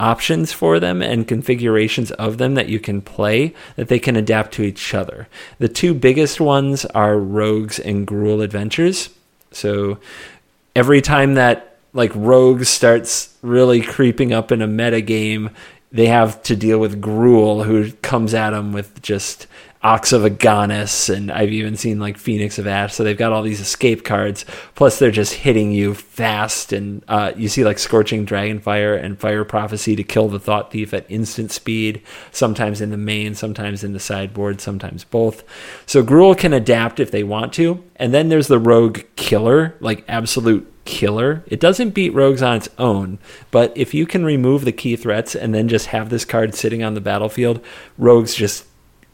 [0.00, 4.52] options for them and configurations of them that you can play that they can adapt
[4.54, 5.28] to each other.
[5.58, 9.10] The two biggest ones are Rogues and Gruul Adventures.
[9.52, 9.98] So
[10.74, 15.50] every time that like Rogues starts really creeping up in a meta game,
[15.92, 19.46] they have to deal with Gruul, who comes at them with just
[19.82, 22.94] Ox of Agonas, and I've even seen like Phoenix of Ash.
[22.94, 24.44] So they've got all these escape cards.
[24.74, 29.44] Plus, they're just hitting you fast, and uh, you see like Scorching Dragonfire and Fire
[29.44, 32.02] Prophecy to kill the Thought Thief at instant speed.
[32.30, 35.44] Sometimes in the main, sometimes in the sideboard, sometimes both.
[35.86, 37.82] So Gruul can adapt if they want to.
[37.96, 41.42] And then there's the Rogue Killer, like absolute killer.
[41.46, 43.18] It doesn't beat rogues on its own,
[43.50, 46.82] but if you can remove the key threats and then just have this card sitting
[46.82, 47.64] on the battlefield,
[47.96, 48.66] rogues just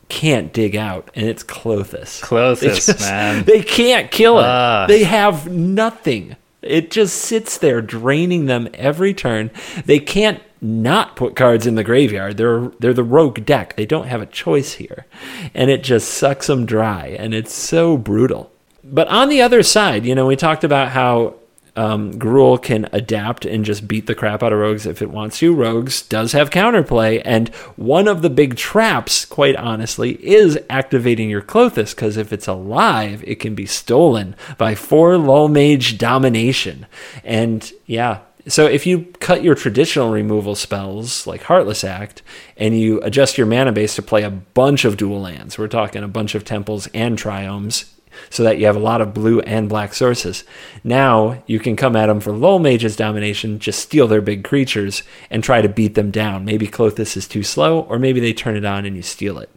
[0.08, 2.60] can't dig out, and it's Klothys.
[2.60, 3.44] They just- man.
[3.44, 4.44] They can't kill it.
[4.44, 4.86] Ah.
[4.88, 6.36] They have nothing.
[6.62, 9.50] It just sits there draining them every turn.
[9.84, 12.38] They can't not put cards in the graveyard.
[12.38, 13.76] They're they're the rogue deck.
[13.76, 15.06] They don't have a choice here.
[15.54, 18.50] And it just sucks them dry and it's so brutal.
[18.82, 21.34] But on the other side, you know, we talked about how
[21.76, 25.38] um, Gruul can adapt and just beat the crap out of Rogues if it wants
[25.38, 25.54] to.
[25.54, 31.42] Rogues does have counterplay, and one of the big traps, quite honestly, is activating your
[31.42, 36.86] Klothys, because if it's alive, it can be stolen by four Lullmage domination.
[37.24, 42.22] And yeah, So if you cut your traditional removal spells like Heartless Act
[42.56, 46.04] and you adjust your mana base to play a bunch of dual lands, we're talking
[46.04, 47.90] a bunch of temples and triomes,
[48.30, 50.44] so that you have a lot of blue and black sources.
[50.84, 55.42] Now you can come at them for Lullmage's domination, just steal their big creatures and
[55.42, 56.44] try to beat them down.
[56.44, 59.50] Maybe Klothys is too slow, or maybe they turn it on and you steal it.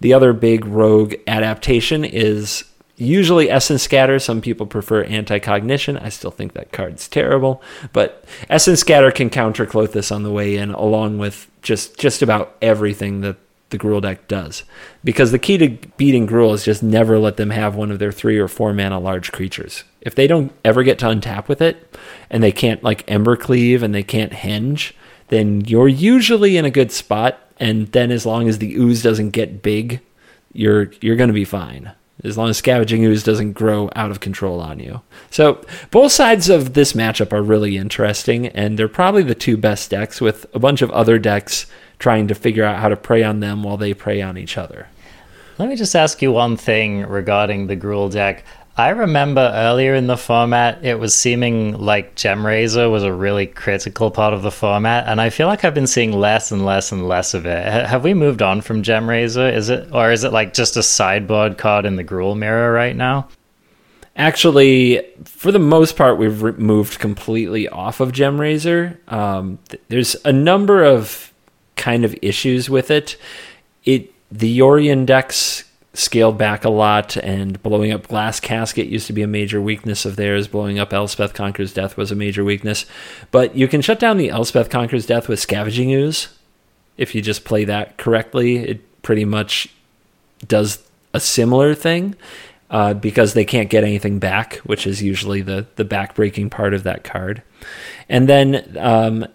[0.00, 2.64] The other big rogue adaptation is
[2.96, 4.18] usually Essence Scatter.
[4.18, 5.96] Some people prefer Anti-Cognition.
[5.96, 10.56] I still think that card's terrible, but Essence Scatter can counter Klothys on the way
[10.56, 13.36] in, along with just just about everything that
[13.70, 14.64] the Gruul deck does.
[15.02, 18.12] Because the key to beating Gruul is just never let them have one of their
[18.12, 19.84] three or four mana large creatures.
[20.00, 21.96] If they don't ever get to untap with it,
[22.30, 24.92] and they can't like Embercleave and they can't Henge,
[25.28, 27.38] then you're usually in a good spot.
[27.58, 30.00] And then as long as the ooze doesn't get big,
[30.52, 31.92] you're you're gonna be fine
[32.24, 35.00] as long as Scavenging Ooze doesn't grow out of control on you.
[35.30, 39.90] So both sides of this matchup are really interesting, and they're probably the two best
[39.90, 41.66] decks, with a bunch of other decks
[42.00, 44.88] trying to figure out how to prey on them while they prey on each other.
[45.58, 48.44] Let me just ask you one thing regarding the Gruul deck.
[48.76, 54.10] I remember earlier in the format, it was seeming like Gemrazor was a really critical
[54.10, 57.06] part of the format, and I feel like I've been seeing less and less and
[57.06, 57.66] less of it.
[57.66, 59.52] H- have we moved on from Gemrazor?
[59.52, 62.96] Is it, or is it like just a sideboard card in the Gruul mirror right
[62.96, 63.28] now?
[64.16, 68.96] Actually, for the most part, we've re- moved completely off of Gemrazor.
[69.12, 71.29] Um, th- there's a number of
[71.76, 73.16] kind of issues with it.
[73.84, 79.12] It the Yorion decks scaled back a lot, and blowing up Glass Casket used to
[79.12, 80.46] be a major weakness of theirs.
[80.48, 82.86] Blowing up Elspeth Conquers Death was a major weakness.
[83.30, 86.28] But you can shut down the Elspeth Conquers Death with Scavenging Ooze.
[86.96, 89.68] If you just play that correctly, it pretty much
[90.46, 92.14] does a similar thing.
[92.70, 96.84] Uh, because they can't get anything back, which is usually the the backbreaking part of
[96.84, 97.42] that card.
[98.08, 99.26] And then um,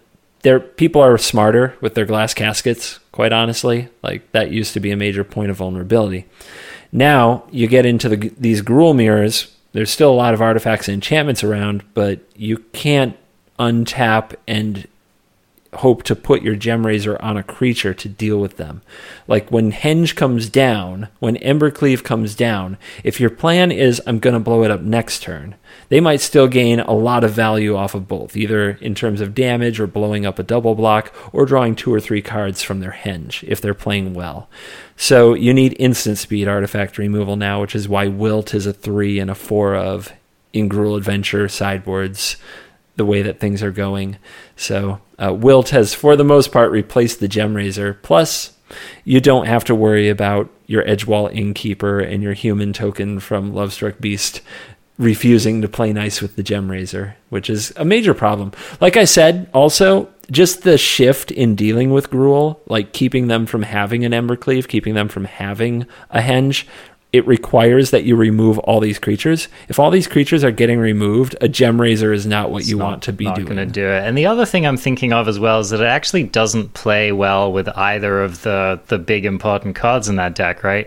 [0.42, 3.88] there people are smarter with their glass caskets quite honestly.
[4.02, 6.26] Like that used to be a major point of vulnerability.
[6.92, 10.94] Now you get into the, these Gruul mirrors there's still a lot of artifacts and
[10.94, 13.16] enchantments around but you can't
[13.58, 14.86] untap and
[15.76, 18.82] hope to put your Gemrazor on a creature to deal with them.
[19.26, 24.34] Like when Henge comes down, when Embercleave comes down, if your plan is I'm going
[24.34, 25.54] to blow it up next turn,
[25.88, 29.34] they might still gain a lot of value off of both, either in terms of
[29.34, 32.92] damage or blowing up a double block or drawing two or three cards from their
[32.92, 34.48] henge if they're playing well.
[34.96, 39.18] So you need instant speed artifact removal now, which is why Wilt is a three
[39.18, 40.12] and a four of
[40.52, 42.36] in Gruul Adventure sideboards,
[42.96, 44.16] the way that things are going.
[44.56, 48.00] So uh, Wilt has, for the most part, replaced the Gemrazor.
[48.02, 48.56] Plus,
[49.04, 54.00] you don't have to worry about your Edgewall Innkeeper and your human token from Lovestruck
[54.00, 54.40] Beast
[54.98, 58.52] refusing to play nice with the Gemrazor, which is a major problem.
[58.80, 63.62] Like I said, also just the shift in dealing with Gruul, like keeping them from
[63.62, 66.64] having an Embercleave, keeping them from having a Henge,
[67.16, 69.48] it requires that you remove all these creatures.
[69.68, 72.84] If all these creatures are getting removed, a Gemrazor is not what It's you not-
[72.84, 73.46] want to be not doing.
[73.46, 74.04] going to do it.
[74.06, 77.10] And the other thing I'm thinking of as well is that it actually doesn't play
[77.12, 80.86] well with either of the the big important cards in that deck, right?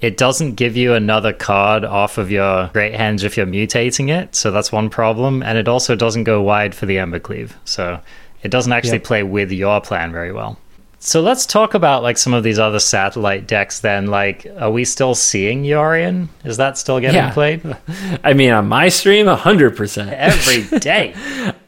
[0.00, 4.34] It doesn't give you another card off of your Great Henge if you're mutating it,
[4.36, 5.42] so that's one problem.
[5.42, 7.98] And it also doesn't go wide for the Embercleave, so
[8.42, 9.04] it doesn't actually Yep.
[9.04, 10.58] play with your plan very well.
[11.02, 14.08] So let's talk about like some of these other satellite decks then.
[14.08, 16.28] Like, are we still seeing Yorion?
[16.44, 17.32] Is that still getting Yeah.
[17.32, 17.62] played?
[18.22, 20.12] I mean, on my stream, 100%.
[20.12, 21.14] Every day.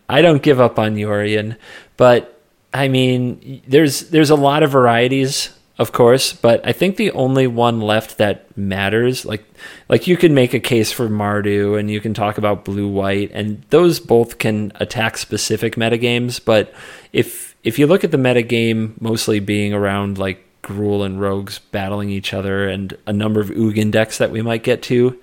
[0.09, 1.57] I don't give up on Yorion,
[1.97, 2.41] but
[2.74, 7.47] I mean, there's there's a lot of varieties, of course, but I think the only
[7.47, 9.45] one left that matters, like
[9.89, 13.30] like you can make a case for Mardu, and you can talk about blue white,
[13.33, 16.39] and those both can attack specific metagames.
[16.45, 16.74] But
[17.14, 22.10] if if you look at the metagame mostly being around like Gruul and Rogues battling
[22.10, 25.18] each other, and a number of Ugin decks that we might get to,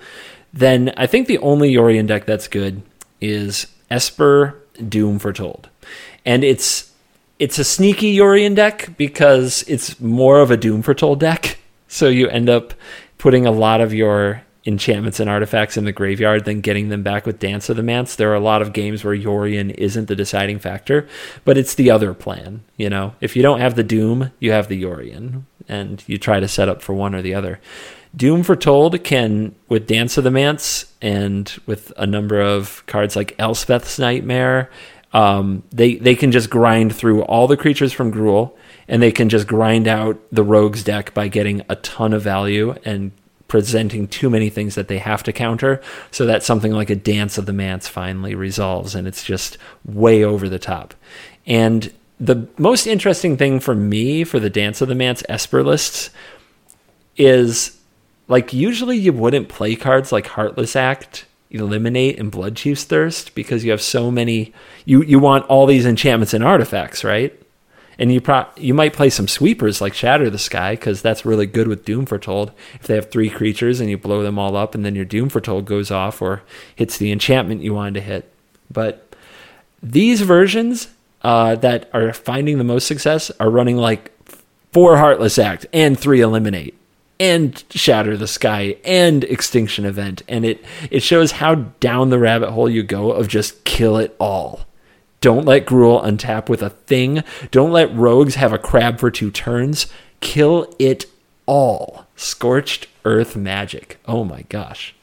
[0.53, 2.81] then I think the only Yorion deck that's good
[3.21, 5.69] is Esper Doom Foretold.
[6.25, 6.91] And it's
[7.37, 11.57] it's a sneaky Yorion deck because it's more of a Doom Foretold deck.
[11.91, 12.75] So you end up
[13.17, 17.25] putting a lot of your enchantments and artifacts in the graveyard, then getting them back
[17.25, 18.15] with Dance of the Manse.
[18.15, 21.07] There are a lot of games where Yorion isn't the deciding factor,
[21.45, 22.63] but it's the other plan.
[22.77, 26.39] You know, if you don't have the Doom, you have the Yorion, and you try
[26.39, 27.59] to set up for one or the other.
[28.15, 33.37] Doom Foretold can, with Dance of the Manse and with a number of cards like
[33.37, 34.69] Elspeth's Nightmare,
[35.13, 38.55] um, they they can just grind through all the creatures from Gruul,
[38.87, 42.75] and they can just grind out the Rogues deck by getting a ton of value
[42.85, 43.11] and
[43.49, 45.81] presenting too many things that they have to counter
[46.11, 50.23] so that something like a dance of the manse finally resolves and it's just way
[50.23, 50.93] over the top.
[51.45, 56.11] And the most interesting thing for me for the dance of the manse esper lists
[57.17, 57.77] is
[58.27, 63.65] like usually you wouldn't play cards like heartless act eliminate and blood chief's thirst because
[63.65, 64.53] you have so many
[64.85, 67.41] you you want all these enchantments and artifacts right
[67.99, 71.45] and you pro- you might play some sweepers like Shatter the Sky because that's really
[71.45, 72.53] good with Doom Foretold.
[72.75, 75.29] If they have three creatures and you blow them all up, and then your Doom
[75.29, 76.41] Foretold goes off or
[76.75, 78.31] hits the enchantment you wanted to hit.
[78.71, 79.13] But
[79.83, 80.87] these versions
[81.21, 84.11] uh, that are finding the most success are running like
[84.71, 86.75] four Heartless Act and three Eliminate
[87.19, 92.51] and Shatter the Sky and Extinction Event, and it it shows how down the rabbit
[92.51, 94.61] hole you go of just kill it all.
[95.21, 97.23] Don't let Gruul untap with a thing.
[97.51, 99.87] Don't let rogues have a crab for two turns.
[100.21, 101.05] Kill it
[101.45, 102.05] all.
[102.15, 103.99] Scorched earth magic.
[104.07, 104.95] Oh my gosh.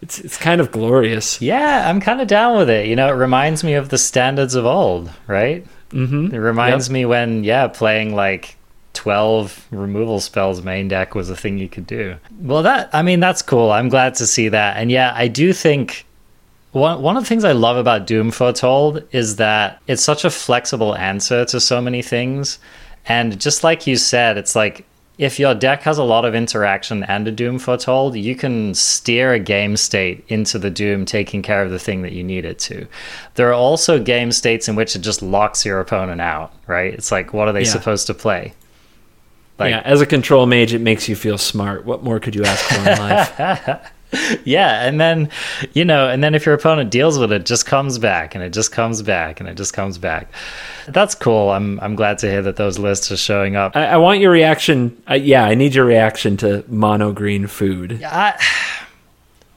[0.00, 1.40] It's it's kind of glorious.
[1.40, 2.86] Yeah, I'm kind of down with it.
[2.86, 5.66] You know, it reminds me of the standards of old, right?
[5.90, 6.34] Mm-hmm.
[6.34, 6.92] It reminds yep.
[6.92, 8.56] me when, yeah, playing like
[8.94, 12.16] 12 removal spells main deck was a thing you could do.
[12.40, 13.70] Well, that, I mean, that's cool.
[13.70, 14.76] I'm glad to see that.
[14.76, 16.04] And yeah, I do think
[16.74, 20.30] one one of the things I love about Doom Foretold is that it's such a
[20.30, 22.58] flexible answer to so many things.
[23.06, 24.84] And just like you said, it's like
[25.16, 29.32] if your deck has a lot of interaction and a Doom Foretold, you can steer
[29.32, 32.58] a game state into the Doom taking care of the thing that you need it
[32.60, 32.86] to.
[33.34, 36.92] There are also game states in which it just locks your opponent out, right?
[36.92, 37.70] It's like, what are they yeah.
[37.70, 38.54] supposed to play?
[39.58, 41.84] Like, yeah, as a control mage, it makes you feel smart.
[41.84, 43.92] What more could you ask for in life?
[44.44, 45.28] yeah, and then
[45.72, 48.42] you know, and then if your opponent deals with it, it just comes back and
[48.42, 50.28] it just comes back and it just comes back.
[50.86, 51.50] That's cool.
[51.50, 53.76] I'm I'm glad to hear that those lists are showing up.
[53.76, 55.00] I, I want your reaction.
[55.08, 58.02] Uh, yeah, I need your reaction to mono green food.
[58.02, 58.38] I,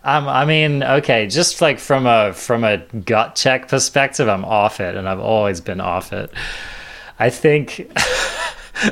[0.04, 4.80] um, I mean, okay, just like from a from a gut check perspective, I'm off
[4.80, 6.32] it, and I've always been off it.
[7.20, 7.92] I think,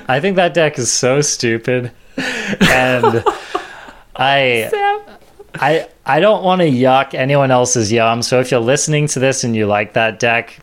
[0.10, 3.24] I think that deck is so stupid, and
[4.16, 4.68] I.
[4.70, 4.95] Sam.
[5.62, 8.22] I I don't want to yuck anyone else's yum.
[8.22, 10.60] So if you're listening to this and you like that deck,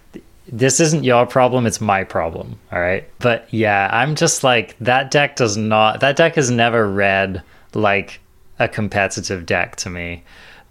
[0.47, 2.59] this isn't your problem, it's my problem.
[2.71, 3.09] All right.
[3.19, 7.43] But yeah, I'm just like that deck does not that deck has never read
[7.75, 8.21] like
[8.59, 10.23] a competitive deck to me.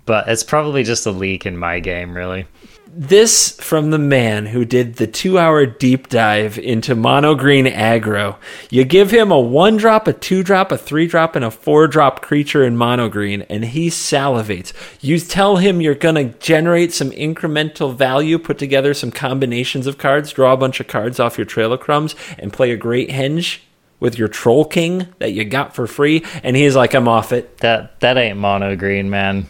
[0.06, 2.46] But it's probably just a leak in my game, really.
[2.94, 8.36] This from the man who did the two hour deep dive into mono green aggro.
[8.70, 11.88] You give him a one drop, a two drop, a three drop, and a four
[11.88, 14.74] drop creature in mono green, and he salivates.
[15.00, 19.98] You tell him you're going to generate some incremental value, put together some combinations of
[19.98, 23.10] cards, draw a bunch of cards off your Trail of Crumbs, and play a great
[23.10, 23.60] henge
[24.02, 26.26] with your Troll King that you got for free.
[26.44, 27.60] And he's like, I'm off it.
[27.60, 29.48] That, that ain't mono green, man.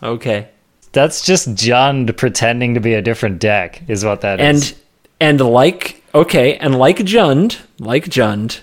[0.00, 0.50] Okay.
[0.94, 4.74] That's just Jund pretending to be a different deck, is what that and, is.
[5.20, 8.60] and, like, okay, and like Jund, like Jund,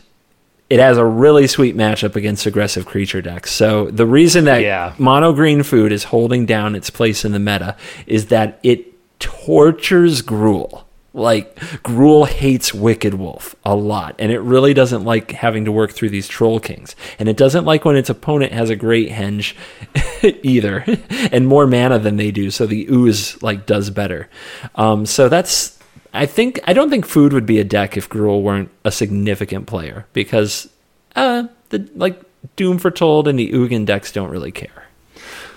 [0.71, 3.51] it has a really sweet matchup against aggressive creature decks.
[3.51, 4.95] So the reason that yeah.
[4.97, 7.75] mono green food is holding down its place in the meta
[8.07, 10.86] is that it tortures Gruul.
[11.14, 15.91] Like Gruul hates Wicked Wolf a lot, and it really doesn't like having to work
[15.91, 19.53] through these Troll Kings, and it doesn't like when its opponent has a great henge
[20.43, 20.86] either,
[21.34, 22.49] and more mana than they do.
[22.49, 24.30] So the ooze like does better.
[24.76, 25.78] Um, so that's
[26.14, 29.68] I think I don't think food would be a deck if Gruul weren't a significant
[29.68, 30.70] player because
[31.16, 32.22] uh the like
[32.55, 34.80] Doom Foretold and the Ugin decks don't really care.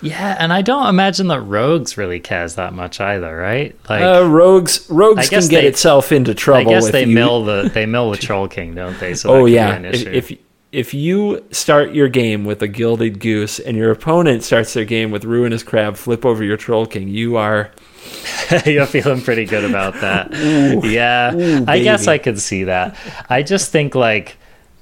[0.05, 3.75] Yeah, and I don't imagine that Rogues really cares that much either, right?
[3.89, 6.71] Like uh, Rogues, Rogues can get they, itself into trouble.
[6.71, 7.15] I guess they you...
[7.15, 9.13] mill the they mill the Troll King, don't they?
[9.13, 10.39] So oh yeah, if, if
[10.71, 15.09] if you start your game with a Gilded Goose and your opponent starts their game
[15.09, 17.71] with Ruinous Crab, flip over your Troll King, you are.
[18.67, 20.31] You're feeling pretty good about that.
[20.35, 22.95] Ooh, yeah, ooh, I guess I could see that.
[23.31, 24.37] I just think like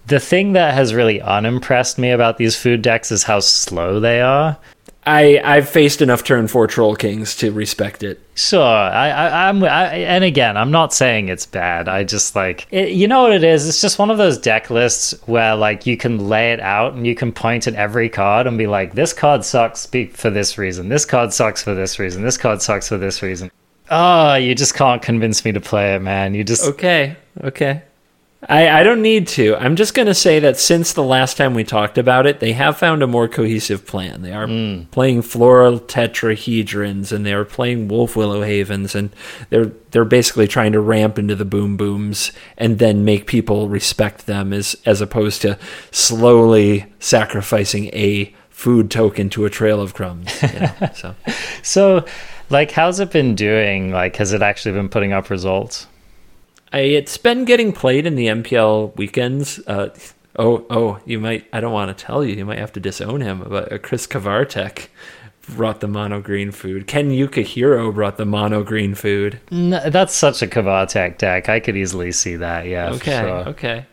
[0.08, 4.20] the thing that has really unimpressed me about these food decks is how slow they
[4.20, 4.58] are.
[5.06, 8.20] I I've faced enough turn four troll kings to respect it.
[8.36, 11.88] Sure, I, I am and again, I'm not saying it's bad.
[11.88, 13.68] I just like it, you know what it is.
[13.68, 17.06] It's just one of those deck lists where like you can lay it out and
[17.06, 20.90] you can point at every card and be like, this card sucks for this reason.
[20.90, 22.24] This card sucks for this reason.
[22.24, 23.52] This card sucks for this reason.
[23.90, 26.34] Oh, you just can't convince me to play it, man.
[26.34, 27.84] You just okay, okay.
[28.50, 29.56] I, I don't need to.
[29.56, 32.54] I'm just going to say that since the last time we talked about it, they
[32.54, 34.22] have found a more cohesive plan.
[34.22, 34.90] They are mm.
[34.92, 39.16] playing floral tetrahedrons and they are playing wolf willow havens and
[39.50, 44.26] they're they're basically trying to ramp into the boom booms and then make people respect
[44.26, 45.58] them as as opposed to
[45.92, 50.42] slowly sacrificing a food token to a trail of crumbs.
[50.42, 50.90] You know?
[50.96, 51.16] so
[51.64, 52.06] So,
[52.50, 53.92] like, how's it been doing?
[53.92, 55.88] Like, has it actually been putting up results?
[56.74, 59.60] I, it's been getting played in the MPL weekends.
[59.68, 59.96] Uh,
[60.38, 61.46] oh, oh, you might.
[61.54, 62.36] I don't want to tell you.
[62.36, 63.46] You might have to disown him.
[63.48, 64.88] But uh, Chris Kvartek
[65.50, 66.88] brought the mono green food.
[66.88, 69.40] Ken Yukuhiro brought the mono green food.
[69.52, 71.48] No, that's such a Kvartek deck.
[71.48, 72.66] I could easily see that.
[72.66, 72.90] Yeah.
[72.94, 73.50] Okay, sure.
[73.50, 73.86] okay.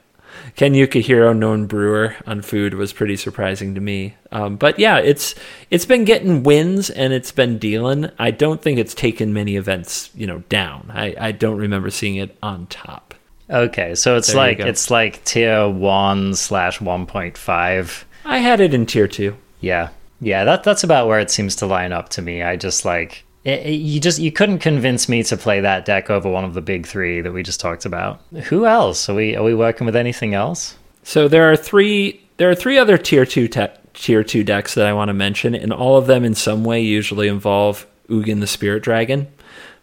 [0.57, 4.15] Ken Yukuhiro, known brewer on food, was pretty surprising to me.
[4.33, 5.35] Um, but yeah, it's
[5.71, 8.11] it's been getting wins and it's been dealing.
[8.19, 10.91] I don't think it's taken many events, you know, down.
[10.93, 13.15] I, I don't remember seeing it on top.
[13.49, 18.05] Okay, so it's There like it's like tier one slash one point five.
[18.25, 19.37] I had it in tier two.
[19.61, 19.89] Yeah,
[20.21, 20.45] yeah.
[20.45, 22.43] That that's about where it seems to line up to me.
[22.43, 26.11] I just like it, it- you just you couldn't convince me to play that deck
[26.11, 28.21] over one of the big three that we just talked about.
[28.45, 29.09] Who else?
[29.09, 30.77] Are we are we working with anything else?
[31.03, 34.87] So there are three there are three other tier two te- tier two decks that
[34.87, 38.47] I want to mention, and all of them in some way usually involve Ugin the
[38.47, 39.27] Spirit Dragon,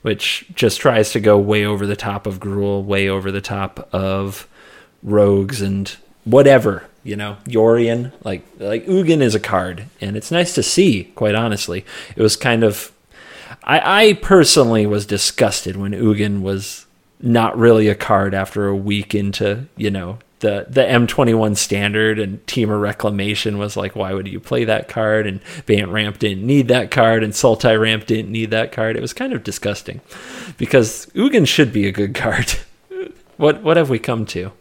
[0.01, 3.87] which just tries to go way over the top of Gruul, way over the top
[3.93, 4.47] of
[5.03, 5.95] rogues and
[6.25, 11.05] whatever you know Yorion like like Ugin is a card and it's nice to see
[11.15, 11.85] quite honestly
[12.15, 12.91] it was kind of
[13.67, 16.85] I, I personally was disgusted when Ugin was
[17.21, 22.43] not really a card after a week into you know the the M21 standard and
[22.45, 25.27] Temur Reclamation was like why would you play that card?
[25.27, 28.95] And Bant Ramp didn't need that card and Sultai Ramp didn't need that card.
[28.95, 29.99] It was kind of disgusting
[30.57, 32.55] because Ugin should be a good card.
[33.37, 34.51] What what have we come to?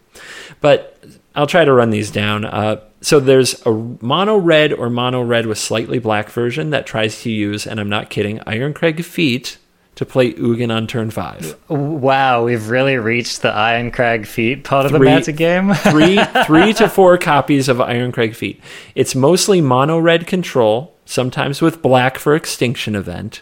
[0.61, 0.98] But
[1.34, 2.44] I'll try to run these down.
[2.44, 7.22] Uh, so there's a mono red or mono red with slightly black version that tries
[7.22, 9.59] to use, and I'm not kidding, Iron Irencrag Feat
[9.94, 11.57] to play Ugin on turn five.
[11.68, 15.72] Wow, we've really reached the Irencrag Feat part of the Three- meta game.
[15.74, 18.61] Three three to four copies of Iron Irencrag Feat.
[18.96, 23.40] It's mostly mono red control, sometimes with black for extinction event,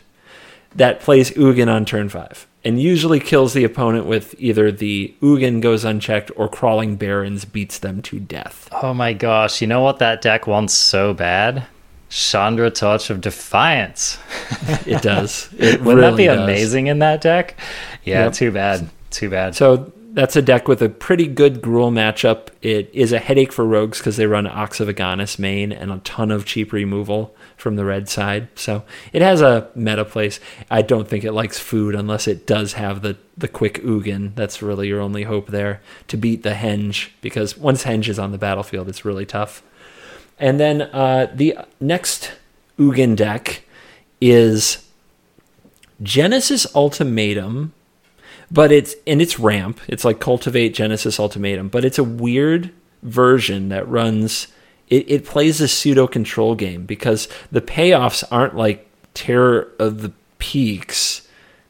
[0.75, 2.47] that plays Ugin on turn five.
[2.65, 7.79] And usually kills the opponent with either the Ugin goes unchecked or Crawling Barrens beats
[7.79, 8.69] them to death.
[8.83, 11.67] oh my gosh, you know what that deck wants so bad?
[12.09, 14.19] Chandra Torch of Defiance.
[14.87, 15.49] It does.
[15.59, 16.41] It Wouldn't that be does.
[16.41, 17.57] amazing in that deck?
[18.05, 18.33] Yeah, Yep.
[18.35, 18.89] too bad.
[19.11, 19.55] Too bad.
[19.57, 22.49] So that's a deck with a pretty good Gruul matchup.
[22.62, 25.99] It is a headache for rogues because they run Ox of Agonas main and a
[25.99, 27.35] ton of cheap removal
[27.65, 28.47] from the red side.
[28.57, 28.85] So
[29.15, 30.39] it has a meta place.
[30.71, 34.35] I don't think it likes food unless it does have the, the quick Ugin.
[34.35, 38.33] That's really your only hope there to beat the Henge because once Henge is on
[38.33, 39.62] the battlefield, it's really tough.
[40.39, 42.33] And then uh, the next
[42.79, 43.62] Ugin deck
[44.21, 44.87] is
[46.03, 47.73] Genesis Ultimatum
[48.51, 52.71] but it's and it's ramp it's like cultivate genesis ultimatum but it's a weird
[53.03, 54.49] version that runs
[54.89, 60.12] it, it plays a pseudo control game because the payoffs aren't like terror of the
[60.39, 61.26] peaks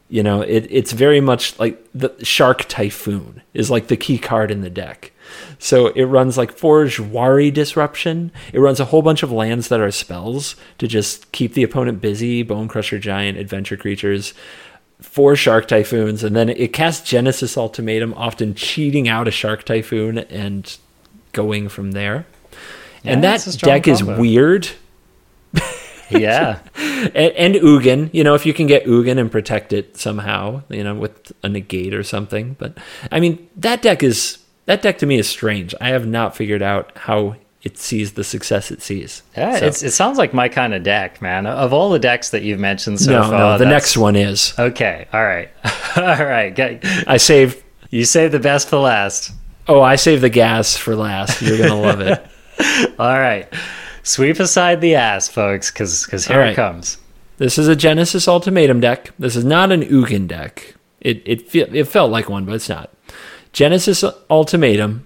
[0.09, 4.51] you know it, it's very much like the shark typhoon is like the key card
[4.51, 5.11] in the deck
[5.59, 8.31] so it runs like Forge Wari Disruption.
[8.53, 12.01] It runs a whole bunch of lands that are spells to just keep the opponent
[12.01, 14.33] busy, Bonecrusher Giant, Adventure Creatures,
[15.01, 20.19] four Shark Typhoons, and then it casts Genesis Ultimatum, often cheating out a Shark Typhoon
[20.19, 20.77] and
[21.31, 22.25] going from there.
[23.07, 24.67] And Yeah, that it's a strong deck is weird.
[26.09, 26.59] yeah.
[26.75, 30.83] And, and Ugin, you know, if you can get Ugin and protect it somehow, you
[30.83, 32.55] know, with a negate or something.
[32.59, 32.77] But
[33.11, 35.73] I mean, that deck is that deck to me is strange.
[35.79, 39.23] I have not figured out how it sees the success it sees.
[39.35, 41.47] Yeah, So- it's, it sounds like my kind of deck, man.
[41.47, 43.57] Of all the decks that you've mentioned so no, far, no.
[43.57, 45.49] The next one is Okay, all right,
[45.97, 46.57] all right.
[47.07, 47.63] I saved.
[47.89, 49.31] you saved the best for last.
[49.67, 51.41] Oh, I saved the gas for last.
[51.41, 52.23] You're gonna love it.
[52.99, 53.47] All right,
[54.03, 56.97] sweep aside the ass, folks, because here All it comes.
[57.37, 59.11] This is a Genesis Ultimatum deck.
[59.19, 60.75] This is not an Ugin deck.
[61.01, 62.91] It it fe- it felt like one, but it's not.
[63.51, 65.05] Genesis Ultimatum,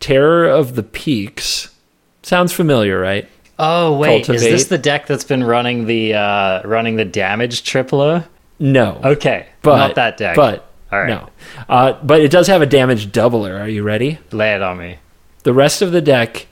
[0.00, 1.74] Terror of the Peaks.
[2.22, 3.28] Sounds familiar, right?
[3.58, 8.26] Oh wait, is this the deck that's been running the uh, running the damage tripler?
[8.58, 9.00] No.
[9.02, 10.36] Okay, but not that deck.
[10.36, 11.08] But All right.
[11.08, 11.28] no.
[11.68, 13.58] Uh, but it does have a damage doubler.
[13.60, 14.18] Are you ready?
[14.32, 14.98] lay it on me.
[15.42, 16.46] The rest of the deck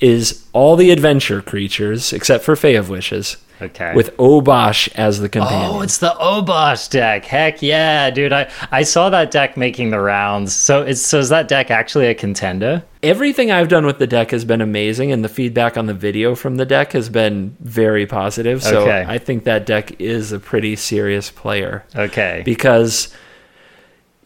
[0.00, 3.92] is all the adventure creatures except for Fae of Wishes, Okay.
[3.94, 5.70] with Obosh as the companion.
[5.76, 7.24] Oh, it's the Obosh deck.
[7.24, 8.32] Heck yeah, dude.
[8.32, 10.54] I, I saw that deck making the rounds.
[10.54, 12.84] So is so is that deck actually a contender?
[13.02, 16.34] Everything I've done with the deck has been amazing, and the feedback on the video
[16.36, 18.62] from the deck has been very positive.
[18.62, 19.04] So Okay.
[19.08, 22.42] I think that deck is a pretty serious player Okay.
[22.44, 23.08] because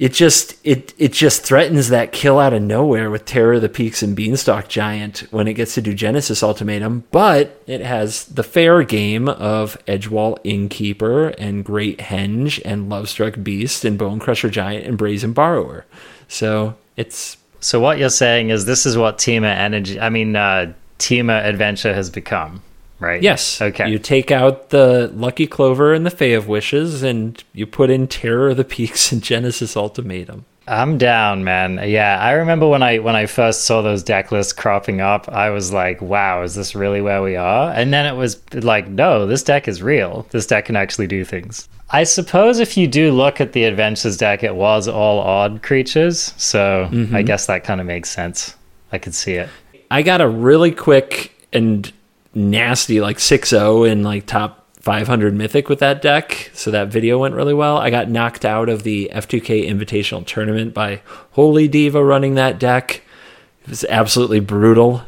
[0.02, 3.68] it just it it just threatens that kill out of nowhere with Terror of the
[3.68, 8.42] Peaks and Beanstalk Giant when it gets to do Genesis Ultimatum, but it has the
[8.42, 14.98] fair game of Edgewall Innkeeper and Great Henge and Lovestruck Beast and Bonecrusher Giant and
[14.98, 15.86] Brazen Borrower.
[16.26, 20.72] So it's So what you're saying is this is what Temur Energy, I mean, uh,
[20.98, 22.60] Temur Adventure has become,
[23.02, 23.22] right?
[23.22, 23.60] Yes.
[23.60, 23.90] Okay.
[23.90, 28.06] You take out the Lucky Clover and the Fae of Wishes, and you put in
[28.06, 30.44] Terror of the Peaks and Genesis Ultimatum.
[30.68, 31.80] I'm down, man.
[31.84, 35.50] Yeah, I remember when I when I first saw those deck lists cropping up, I
[35.50, 39.26] was like, "Wow, is this really where we are?" And then it was like, "No,
[39.26, 40.26] this deck is real.
[40.30, 44.16] This deck can actually do things." I suppose if you do look at the adventures
[44.16, 47.24] deck, it was all odd creatures, so I mm-hmm.
[47.24, 48.54] guess that kind of makes sense.
[48.92, 49.48] I could see it.
[49.90, 51.92] I got a really quick and
[52.34, 56.50] nasty like 6-0 in like top 500 mythic with that deck.
[56.54, 57.78] So that video went really well.
[57.78, 61.02] I got knocked out of the f2k invitational tournament by
[61.32, 63.02] holy diva running that deck.
[63.62, 65.02] It was absolutely brutal.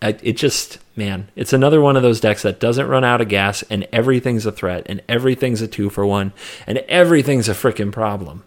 [0.00, 3.62] It just man it's another one of those decks that doesn't run out of gas
[3.64, 6.32] and everything's a threat and everything's a two for one
[6.66, 8.44] and everything's a freaking problem.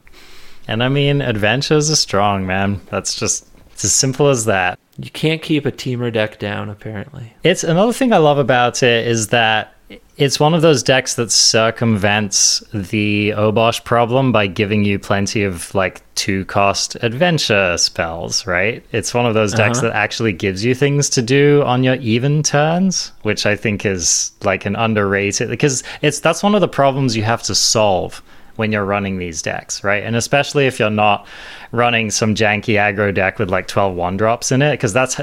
[0.67, 2.81] And I mean, adventures are strong, man.
[2.89, 4.79] That's just it's as simple as that.
[4.97, 9.07] You can't keep a Temur deck down apparently It's another thing I love about it
[9.07, 9.73] is that
[10.17, 15.73] it's one of those decks that circumvents the Obosh problem by giving you plenty of
[15.75, 18.85] like two cost adventure spells, right?
[18.91, 19.87] It's one of those decks Uh-huh.
[19.87, 24.31] that actually gives you things to do on your even turns, which I think is
[24.43, 28.21] like an underrated because it's that's one of the problems you have to solve
[28.61, 30.03] when you're running these decks, right?
[30.03, 31.25] And especially if you're not
[31.71, 35.19] running some janky aggro deck with like 12 one drops in it, because that's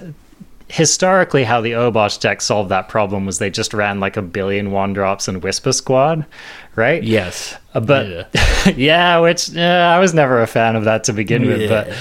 [0.70, 4.72] historically how the Obosh deck solved that problem was they just ran like a billion
[4.72, 6.26] one drops and Whisper Squad,
[6.74, 7.00] right?
[7.02, 8.24] yes Uh, but Yeah.
[8.76, 11.68] yeah, which uh, I was never a fan of that to begin with.
[11.70, 11.92] But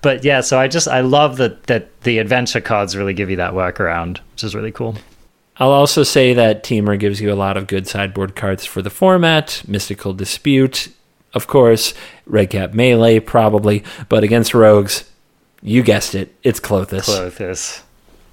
[0.00, 3.36] but yeah, so I just I love that that the adventure cards really give you
[3.36, 4.96] that workaround, which is really cool.
[5.58, 8.90] I'll also say that Temur gives you a lot of good sideboard cards for the
[8.90, 9.62] format.
[9.66, 10.88] Mystical Dispute,
[11.32, 11.94] of course.
[12.26, 13.82] Redcap Melee, probably.
[14.08, 15.10] But against Rogues,
[15.62, 17.04] you guessed it, it's Klothys.
[17.04, 17.82] Klothys.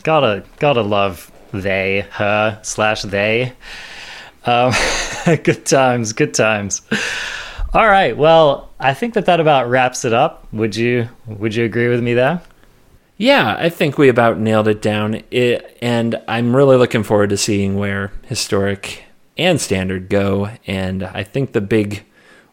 [0.03, 3.53] Gotta gotta love they, her, slash they.
[4.45, 4.74] Um,
[5.43, 6.82] good times, good times.
[7.74, 10.45] All right, well, I think that that about wraps it up.
[10.51, 12.41] Would you would you agree with me there?
[13.18, 15.22] Yeah, I think we about nailed it down.
[15.30, 19.03] It, and I'm really looking forward to seeing where Historic
[19.38, 20.49] and Standard go.
[20.66, 22.05] And I think the big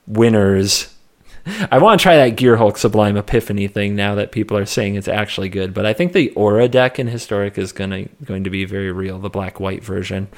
[0.06, 0.94] winners.
[1.70, 5.08] I want to try that Gearhulk Sublime Epiphany thing now that people are saying it's
[5.08, 5.72] actually good.
[5.72, 9.18] But I think the Aura deck in Historic is gonna going to be very real.
[9.18, 10.28] The black white version.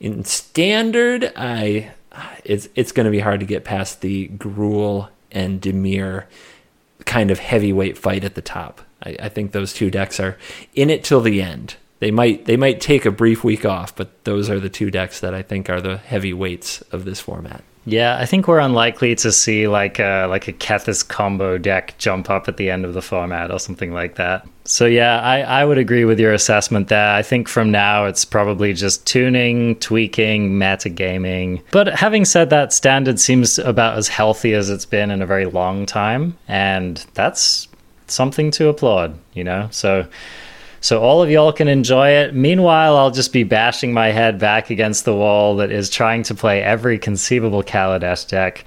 [0.00, 1.92] In Standard, I
[2.44, 6.24] it's it's going to be hard to get past the Gruul and Dimir
[7.04, 8.80] kind of heavyweight fight at the top.
[9.02, 10.36] I, I think those two decks are
[10.74, 11.76] in it till the end.
[12.00, 15.20] They might they might take a brief week off, but those are the two decks
[15.20, 17.64] that I think are the heavyweights of this format.
[17.88, 22.28] Yeah, I think we're unlikely to see like a like a Kethis combo deck jump
[22.28, 24.46] up at the end of the format or something like that.
[24.64, 27.14] So yeah, I, I would agree with your assessment there.
[27.14, 31.62] I think from now it's probably just tuning, tweaking, metagaming.
[31.70, 35.46] But having said that, standard seems about as healthy as it's been in a very
[35.46, 37.68] long time, and that's
[38.10, 39.68] something to applaud, you know?
[39.70, 40.06] So
[40.80, 42.34] so all of y'all can enjoy it.
[42.34, 46.34] Meanwhile, I'll just be bashing my head back against the wall that is trying to
[46.34, 48.64] play every conceivable Kaladesh deck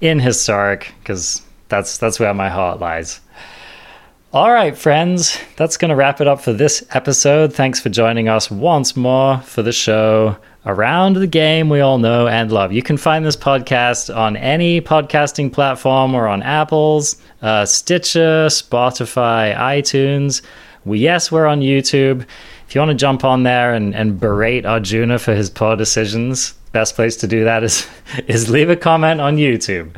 [0.00, 3.20] in historic because that's that's where my heart lies.
[4.32, 7.52] All right, friends, that's going to wrap it up for this episode.
[7.52, 10.36] Thanks for joining us once more for the show
[10.66, 12.72] around the game we all know and love.
[12.72, 19.56] You can find this podcast on any podcasting platform or on Apple's, uh, Stitcher, Spotify,
[19.56, 20.42] iTunes.
[20.84, 22.26] We, yes, we're on YouTube.
[22.66, 26.54] If you want to jump on there and, and berate Arjuna for his poor decisions,
[26.72, 27.86] best place to do that is
[28.26, 29.96] is leave a comment on YouTube.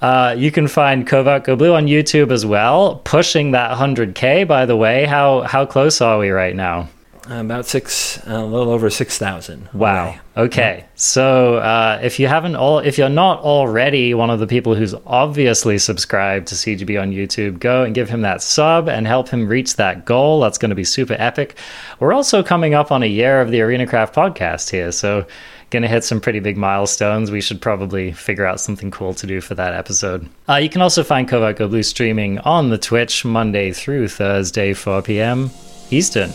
[0.00, 4.46] Uh, you can find Covert Go Blue on YouTube as well, pushing that 100k.
[4.46, 6.88] By the way, how how close are we right now?
[7.28, 9.68] About six, a little over six thousand.
[9.72, 10.16] Wow.
[10.36, 10.84] Okay.
[10.94, 14.94] So uh, if you haven't all, if you're not already one of the people who's
[15.06, 19.48] obviously subscribed to CGB on YouTube, go and give him that sub and help him
[19.48, 20.40] reach that goal.
[20.40, 21.56] That's going to be super epic.
[22.00, 25.26] We're also coming up on a year of the Arena Craft podcast here, so
[25.70, 27.30] going to hit some pretty big milestones.
[27.30, 30.28] We should probably figure out something cool to do for that episode.
[30.48, 35.02] Uh, you can also find Go Blue streaming on the Twitch Monday through Thursday, 4
[35.02, 35.50] p.m.
[35.90, 36.30] Eastern.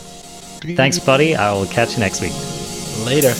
[0.61, 1.35] Thanks, buddy.
[1.35, 2.33] I will catch you next week.
[3.05, 3.33] Later.